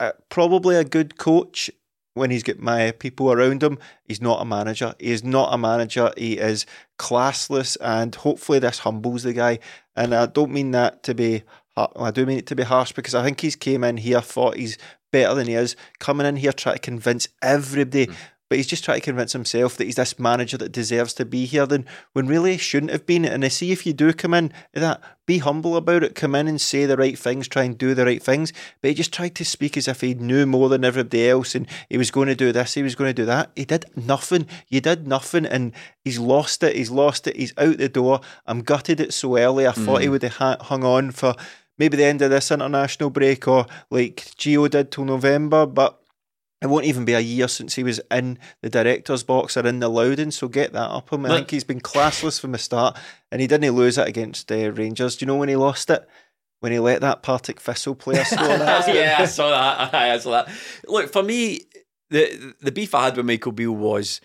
[0.00, 1.70] Uh, probably a good coach
[2.14, 3.78] when he's got my people around him.
[4.04, 4.94] He's not a manager.
[4.98, 6.12] He is not a manager.
[6.16, 6.66] He is
[6.98, 9.58] classless, and hopefully this humbles the guy.
[9.96, 11.42] And I don't mean that to be.
[11.76, 14.56] I do mean it to be harsh because I think he's came in here thought
[14.56, 14.76] he's
[15.10, 15.74] better than he is.
[16.00, 18.06] Coming in here trying to convince everybody.
[18.06, 18.12] Hmm.
[18.52, 21.46] But he's just trying to convince himself that he's this manager that deserves to be
[21.46, 21.64] here.
[21.64, 23.24] Then when really he shouldn't have been.
[23.24, 26.14] And I see if you do come in, that be humble about it.
[26.14, 27.48] Come in and say the right things.
[27.48, 28.52] Try and do the right things.
[28.82, 31.66] But he just tried to speak as if he knew more than everybody else, and
[31.88, 32.74] he was going to do this.
[32.74, 33.52] He was going to do that.
[33.56, 34.46] He did nothing.
[34.68, 35.72] You did nothing, and
[36.04, 36.76] he's lost it.
[36.76, 37.36] He's lost it.
[37.36, 38.20] He's out the door.
[38.44, 39.66] I'm gutted it so early.
[39.66, 40.10] I thought he mm.
[40.10, 41.34] would have hung on for
[41.78, 46.00] maybe the end of this international break, or like Gio did till November, but.
[46.62, 49.80] It won't even be a year since he was in the director's box or in
[49.80, 51.26] the Louden, so get that up him.
[51.26, 52.96] I Look- think he's been classless from the start,
[53.30, 55.16] and he didn't lose it against uh, Rangers.
[55.16, 56.08] Do you know when he lost it?
[56.60, 58.86] When he let that Partick Thistle player score that?
[58.94, 59.92] yeah, I saw that.
[59.94, 60.48] I saw that.
[60.86, 61.62] Look, for me,
[62.10, 64.20] the the beef I had with Michael Beale was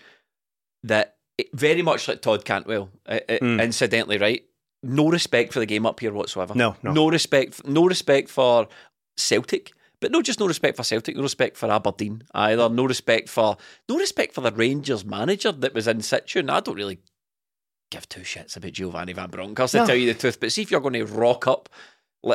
[0.84, 3.62] that it, very much like Todd Cantwell, uh, uh, Mm.
[3.62, 4.44] incidentally, right?
[4.84, 6.54] No respect for the game up here whatsoever.
[6.54, 6.92] No, no.
[6.92, 7.66] no respect.
[7.66, 8.68] No respect for
[9.16, 9.72] Celtic.
[10.00, 13.56] But no, just no respect for Celtic, no respect for Aberdeen either, no respect for
[13.88, 16.38] no respect for the Rangers manager that was in situ.
[16.38, 16.98] And I don't really
[17.90, 19.86] give two shits about Giovanni Van Bronckhorst, to No.
[19.86, 20.38] tell you the truth.
[20.40, 21.68] But see if you're going to rock up,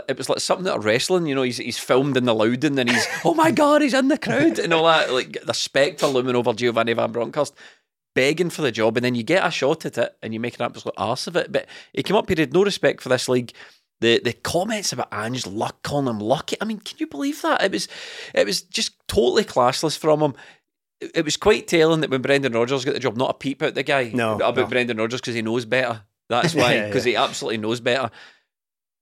[0.09, 1.25] it was like something of wrestling.
[1.25, 4.07] You know, he's he's filmed in the Louden and he's oh my god, he's in
[4.09, 5.11] the crowd and all that.
[5.13, 7.53] Like the spectre looming over Giovanni Van Bronckhorst.
[8.15, 10.53] Begging for the job, and then you get a shot at it, and you make
[10.59, 11.51] an absolute arse of it.
[11.51, 13.51] But he came up, he had no respect for this league.
[14.03, 16.57] The the comments about Ange luck, calling him lucky.
[16.59, 17.63] I mean, can you believe that?
[17.63, 17.87] It was
[18.35, 20.35] it was just totally classless from him.
[20.99, 23.75] It was quite telling that when Brendan Rodgers got the job, not a peep out
[23.75, 24.65] the guy No, about no.
[24.65, 26.01] Brendan Rodgers because he knows better.
[26.27, 27.11] That's why, because yeah.
[27.11, 28.11] he absolutely knows better.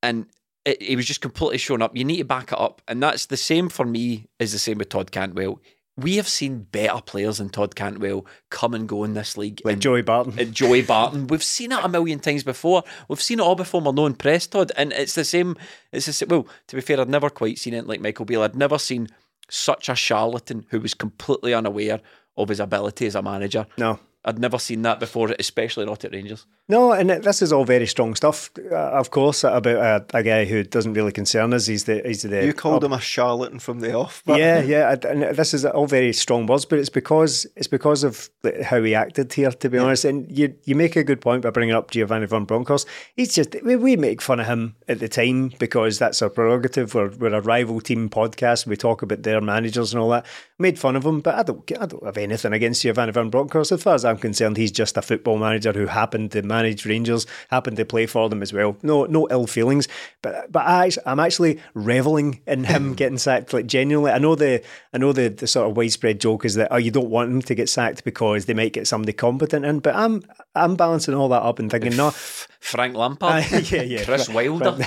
[0.04, 0.28] And
[0.66, 1.98] it, he was just completely shown up.
[1.98, 4.28] You need to back it up, and that's the same for me.
[4.38, 5.60] Is the same with Todd Cantwell.
[6.02, 9.62] We have seen better players than Todd Cantwell come and go in this league.
[9.64, 10.40] like and- Joey Barton.
[10.40, 11.28] and Joey Barton.
[11.28, 12.84] We've seen it a million times before.
[13.08, 13.82] We've seen it all before.
[13.82, 14.72] We're not impressed, Todd.
[14.78, 15.56] And it's the same.
[15.92, 16.30] It's the same.
[16.30, 18.44] Well, to be fair, I'd never quite seen it like Michael Beale.
[18.44, 19.08] I'd never seen
[19.50, 22.00] such a charlatan who was completely unaware
[22.38, 23.68] of his ability as a manager.
[23.78, 24.00] no.
[24.24, 26.46] I'd never seen that before, especially not at Rangers.
[26.70, 30.46] No, and this is all very strong stuff, uh, of course, about a, a guy
[30.46, 31.66] who doesn't really concern us.
[31.66, 34.22] He's the he's the You called him a charlatan from the off.
[34.26, 38.04] But yeah, yeah, and this is all very strong words, but it's because it's because
[38.04, 38.30] of
[38.64, 40.06] how he acted here, to be honest.
[40.06, 42.88] And you you make a good point by bringing up Giovanni van Bronckhorst.
[43.16, 46.94] He's just we, we make fun of him at the time because that's our prerogative.
[46.94, 48.68] We're, we're a rival team podcast.
[48.68, 50.28] We talk about their managers and all that.
[50.60, 53.72] Made fun of him, but I don't I don't have anything against Giovanni van Bronckhorst.
[53.72, 57.26] As far as I'm concerned, he's just a football manager who happened to manage Rangers,
[57.50, 58.78] happened to play for them as well.
[58.84, 59.88] No no ill feelings,
[60.22, 63.54] but but I, I'm actually reveling in him getting sacked.
[63.54, 66.68] Like genuinely, I know the I know the, the sort of widespread joke is that
[66.72, 69.80] oh you don't want him to get sacked because they might get somebody competent in,
[69.80, 70.24] but I'm
[70.56, 72.12] I'm balancing all that up and thinking no.
[72.62, 74.04] Frank Lampard, Aye, yeah, yeah.
[74.06, 74.78] Chris Wilder.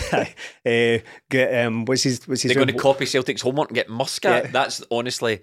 [0.64, 0.98] Uh,
[1.28, 2.26] get, um, what's his?
[2.26, 2.50] What's his?
[2.50, 4.44] They're going to copy Celtic's homework and get Muscat.
[4.44, 4.50] Yeah.
[4.52, 5.42] That's honestly,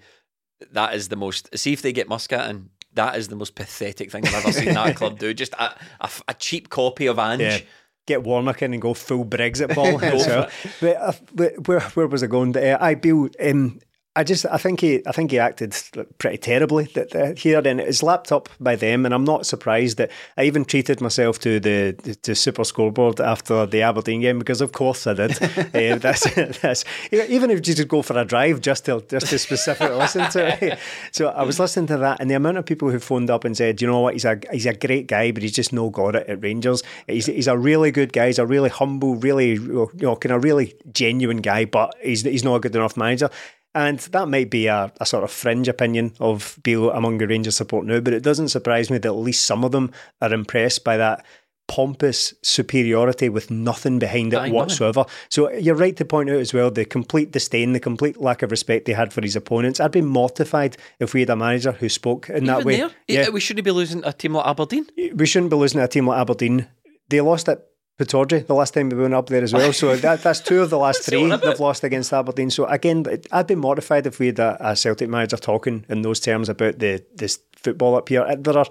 [0.72, 1.56] that is the most.
[1.58, 4.74] See if they get Muscat, and that is the most pathetic thing I've ever seen
[4.74, 5.32] that club do.
[5.34, 7.40] Just a, a, a cheap copy of Ange.
[7.40, 7.58] Yeah.
[8.06, 9.98] Get Warnock in and go full Brexit ball.
[10.18, 10.48] So,
[10.80, 12.56] but, uh, but where where was I going?
[12.56, 13.28] Uh, I Bill.
[13.40, 13.78] Um,
[14.14, 15.74] I just I think he I think he acted
[16.18, 20.10] pretty terribly that here and it's lapped up by them and I'm not surprised that
[20.36, 24.72] I even treated myself to the to Super Scoreboard after the Aberdeen game because of
[24.72, 25.42] course I did.
[25.42, 29.38] uh, that's that's even if you just go for a drive just to just to
[29.38, 30.78] specifically listen to it.
[31.12, 33.56] So I was listening to that and the amount of people who phoned up and
[33.56, 36.16] said, you know what, he's a he's a great guy, but he's just no got
[36.16, 36.82] it at Rangers.
[37.06, 38.26] He's he's a really good guy.
[38.26, 42.44] He's a really humble, really you know kind of really genuine guy, but he's he's
[42.44, 43.30] not a good enough manager.
[43.74, 47.56] And that might be a, a sort of fringe opinion of Beale among the Rangers
[47.56, 50.84] support now, but it doesn't surprise me that at least some of them are impressed
[50.84, 51.24] by that
[51.68, 55.06] pompous superiority with nothing behind it whatsoever.
[55.30, 58.50] So you're right to point out as well the complete disdain, the complete lack of
[58.50, 59.80] respect they had for his opponents.
[59.80, 62.76] I'd be mortified if we had a manager who spoke in that way.
[62.76, 64.86] there, Yeah, we shouldn't be losing a team like Aberdeen.
[65.14, 66.68] we shouldn't be losing a team like Aberdeen.
[67.08, 67.64] They lost at
[68.40, 69.72] The last time we went up there as well.
[69.72, 72.50] So that, that's two of the last three they've lost against Aberdeen.
[72.50, 76.20] So again, I'd be mortified if we had a, a Celtic manager talking in those
[76.20, 78.26] terms about the this football up here.
[78.36, 78.66] There are,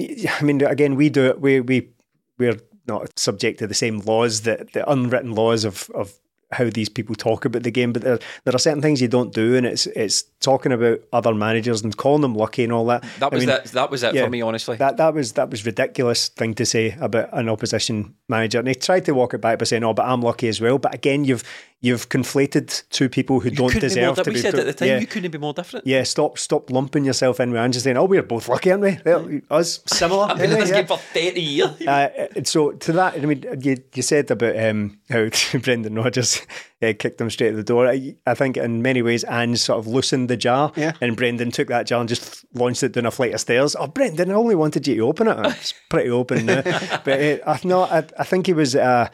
[0.00, 1.40] I mean, again, we do it.
[1.40, 1.90] We we
[2.38, 6.14] we're not subject to the same laws that the unwritten laws of of
[6.52, 9.32] how these people talk about the game, but there, there are certain things you don't
[9.32, 13.04] do, and it's it's talking about other managers and calling them lucky and all that.
[13.18, 13.64] That was I mean, that.
[13.66, 14.76] That was it yeah, for me, honestly.
[14.76, 18.74] That that was that was ridiculous thing to say about an opposition manager, and he
[18.74, 21.24] tried to walk it back by saying, "Oh, but I'm lucky as well." But again,
[21.24, 21.44] you've
[21.84, 24.40] you've conflated two people who You don't deserve more, to we be.
[24.40, 24.98] said at the time yeah.
[25.00, 25.86] you couldn't be more different.
[25.86, 28.98] Yeah, stop stop lumping yourself in with just saying, oh, we're both lucky, aren't we?
[29.04, 30.24] Well, us, similar.
[30.30, 30.70] I've been in this?
[30.70, 30.76] Yeah.
[30.76, 31.70] game for thirty years.
[31.86, 32.08] Uh,
[32.44, 35.28] so to that, I mean, you, you said about um, how
[35.62, 36.40] Brendan Rodgers
[36.82, 37.86] uh, kicked him straight at the door.
[37.86, 40.92] I, I think in many ways, Ange sort of loosened the jar, Yeah.
[41.00, 43.76] and Brendan took that jar and just launched it down a flight of stairs.
[43.78, 45.36] Oh, Brendan, I only wanted you to open it.
[45.46, 46.62] It's pretty open now.
[46.62, 48.74] but uh, I, no, I, I think he was.
[48.74, 49.08] Uh,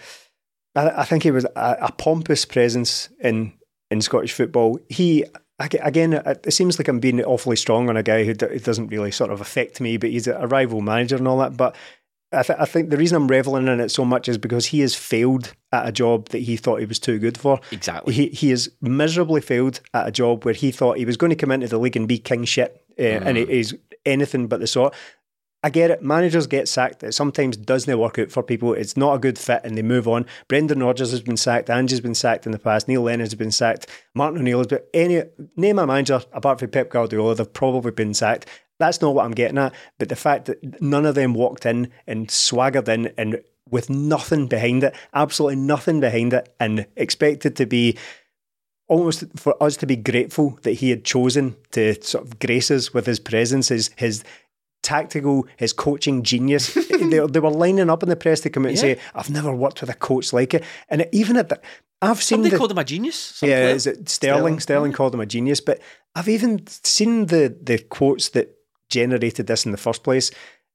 [0.75, 3.53] I, I think he was a, a pompous presence in
[3.91, 4.79] in Scottish football.
[4.89, 5.25] He
[5.59, 9.11] again, it seems like I'm being awfully strong on a guy who, d- doesn't really
[9.11, 11.57] sort of affect me, but he's a rival manager and all that.
[11.57, 11.77] But
[12.33, 14.81] I, th- I think the reason I'm reveling in it so much is because he
[14.81, 17.61] has failed at a job that he thought he was too good for.
[17.73, 18.15] Exactly.
[18.15, 21.37] He he has miserably failed at a job where he thought he was going to
[21.37, 24.67] come into the league and be king shit, uh, and he is anything but the
[24.67, 24.95] sort.
[25.63, 26.03] I get it.
[26.03, 27.03] Managers get sacked.
[27.03, 28.73] It sometimes doesn't work out for people.
[28.73, 30.25] It's not a good fit and they move on.
[30.49, 31.69] Brendan Rodgers has been sacked.
[31.69, 32.89] Ange has been sacked in the past.
[32.89, 33.87] Neil Lennon has been sacked.
[34.15, 34.81] Martin O'Neill has been.
[34.95, 35.23] Any,
[35.57, 38.47] name a manager apart from Pep Guardiola, they've probably been sacked.
[38.79, 39.75] That's not what I'm getting at.
[39.99, 44.47] But the fact that none of them walked in and swaggered in and with nothing
[44.47, 47.99] behind it, absolutely nothing behind it, and expected to be
[48.89, 52.93] almost for us to be grateful that he had chosen to sort of grace us
[52.93, 54.25] with his presence, his his
[54.83, 56.75] tactical, his coaching genius.
[56.91, 59.55] they, they were lining up in the press to come out and say, "I've never
[59.55, 61.61] worked with a coach like it." And even at the,
[62.03, 63.17] I've seen Somebody the, called him a genius.
[63.17, 63.75] some yeah, player.
[63.75, 64.61] is it Sterling?
[64.61, 64.97] Sterling mm-hmm.
[64.97, 65.81] called him a genius, but
[66.15, 68.57] I've even seen the the quotes that
[68.89, 70.31] generated this in the first place.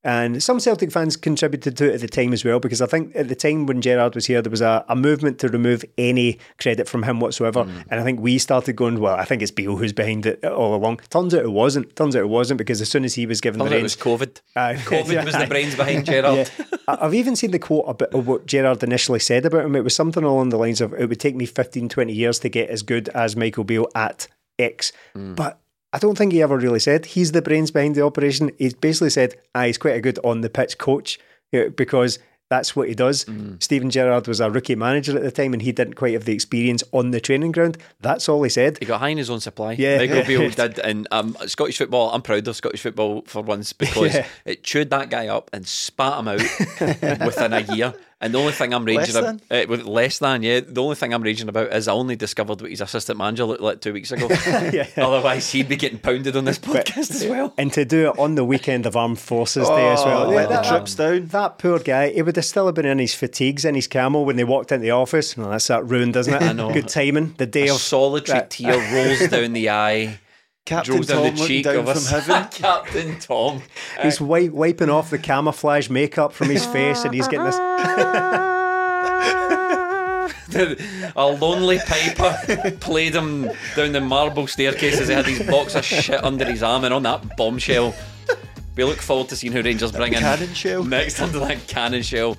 [0.05, 3.15] And some Celtic fans contributed to it at the time as well, because I think
[3.15, 6.37] at the time when Gerrard was here, there was a, a movement to remove any
[6.59, 7.63] credit from him whatsoever.
[7.63, 7.85] Mm.
[7.89, 10.75] And I think we started going, well, I think it's Beale who's behind it all
[10.75, 10.99] along.
[11.09, 11.95] Turns out it wasn't.
[11.95, 13.81] Turns out it wasn't, because as soon as he was given Turns the out it
[13.81, 14.41] reins, was COVID.
[14.55, 14.75] Aye.
[14.85, 16.51] COVID was the brains behind Gerrard.
[16.59, 16.65] yeah.
[16.87, 19.75] I've even seen the quote about of what Gerrard initially said about him.
[19.75, 22.49] It was something along the lines of, it would take me 15, 20 years to
[22.49, 24.27] get as good as Michael Beale at
[24.59, 24.91] X.
[25.15, 25.59] But
[25.95, 28.51] I don't think he ever really said he's the brains behind the operation.
[28.57, 31.17] He basically said, ah, he's quite a good on the pitch coach
[31.51, 32.19] because
[32.49, 33.25] that's what he does.
[33.59, 36.33] Steven Gerrard was a rookie manager at the time and he didn't quite have the
[36.33, 37.77] experience on the training ground.
[38.01, 38.77] That's all he said.
[38.79, 39.71] He got high in his own supply.
[39.79, 40.23] Yeah.
[40.27, 40.79] Beale did.
[40.79, 44.27] And um, Scottish football, I'm proud of Scottish football for once because Yeah.
[44.43, 46.41] it chewed that guy up and spat him out
[47.25, 47.93] within a year.
[48.21, 51.13] And the only thing I'm raging about, uh, with less than, yeah, the only thing
[51.13, 54.09] I'm raging about is I only discovered what his assistant manager looked like two weeks
[54.11, 54.27] ago.
[54.97, 57.53] Otherwise, he'd be getting pounded on this podcast as well.
[57.57, 60.27] And to do it on the weekend of Armed Forces Day as well.
[60.27, 61.27] Oh, let the trips down.
[61.27, 64.23] That poor guy, he would have still have been in his fatigues and his camel
[64.23, 65.35] when they walked into the office.
[65.37, 66.41] No, that's that ruined, doesn't it?
[66.41, 66.71] I know.
[66.73, 67.33] Good timing.
[67.37, 70.19] The day A of solitary that- tear rolls down the eye,
[70.65, 72.09] Captain rolls Tom the looking cheek down of from us.
[72.09, 72.47] heaven.
[72.51, 73.61] Captain Tom.
[74.01, 77.55] He's wi- wiping off the camouflage makeup from his face and he's getting this.
[81.15, 82.35] a lonely piper
[82.79, 86.63] played him down the marble staircase as he had his box of shit under his
[86.63, 87.93] arm and on that bombshell.
[88.75, 90.83] We look forward to seeing who Rangers bring in Cannon shell.
[90.83, 92.37] next under that cannon shell.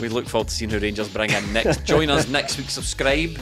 [0.00, 1.84] We look forward to seeing who Rangers bring in next.
[1.84, 2.70] Join us next week.
[2.70, 3.38] Subscribe.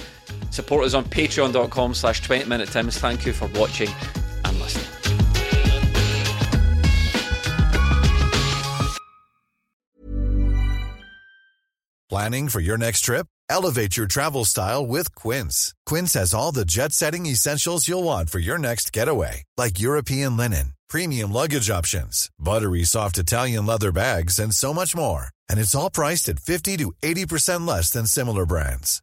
[0.50, 2.98] Support us on patreon.com slash 20 minute Tims.
[2.98, 3.88] Thank you for watching
[4.44, 4.86] and listening.
[12.08, 13.26] Planning for your next trip?
[13.50, 15.74] Elevate your travel style with Quince.
[15.84, 20.36] Quince has all the jet setting essentials you'll want for your next getaway, like European
[20.36, 25.28] linen, premium luggage options, buttery soft Italian leather bags, and so much more.
[25.50, 29.02] And it's all priced at 50 to 80% less than similar brands.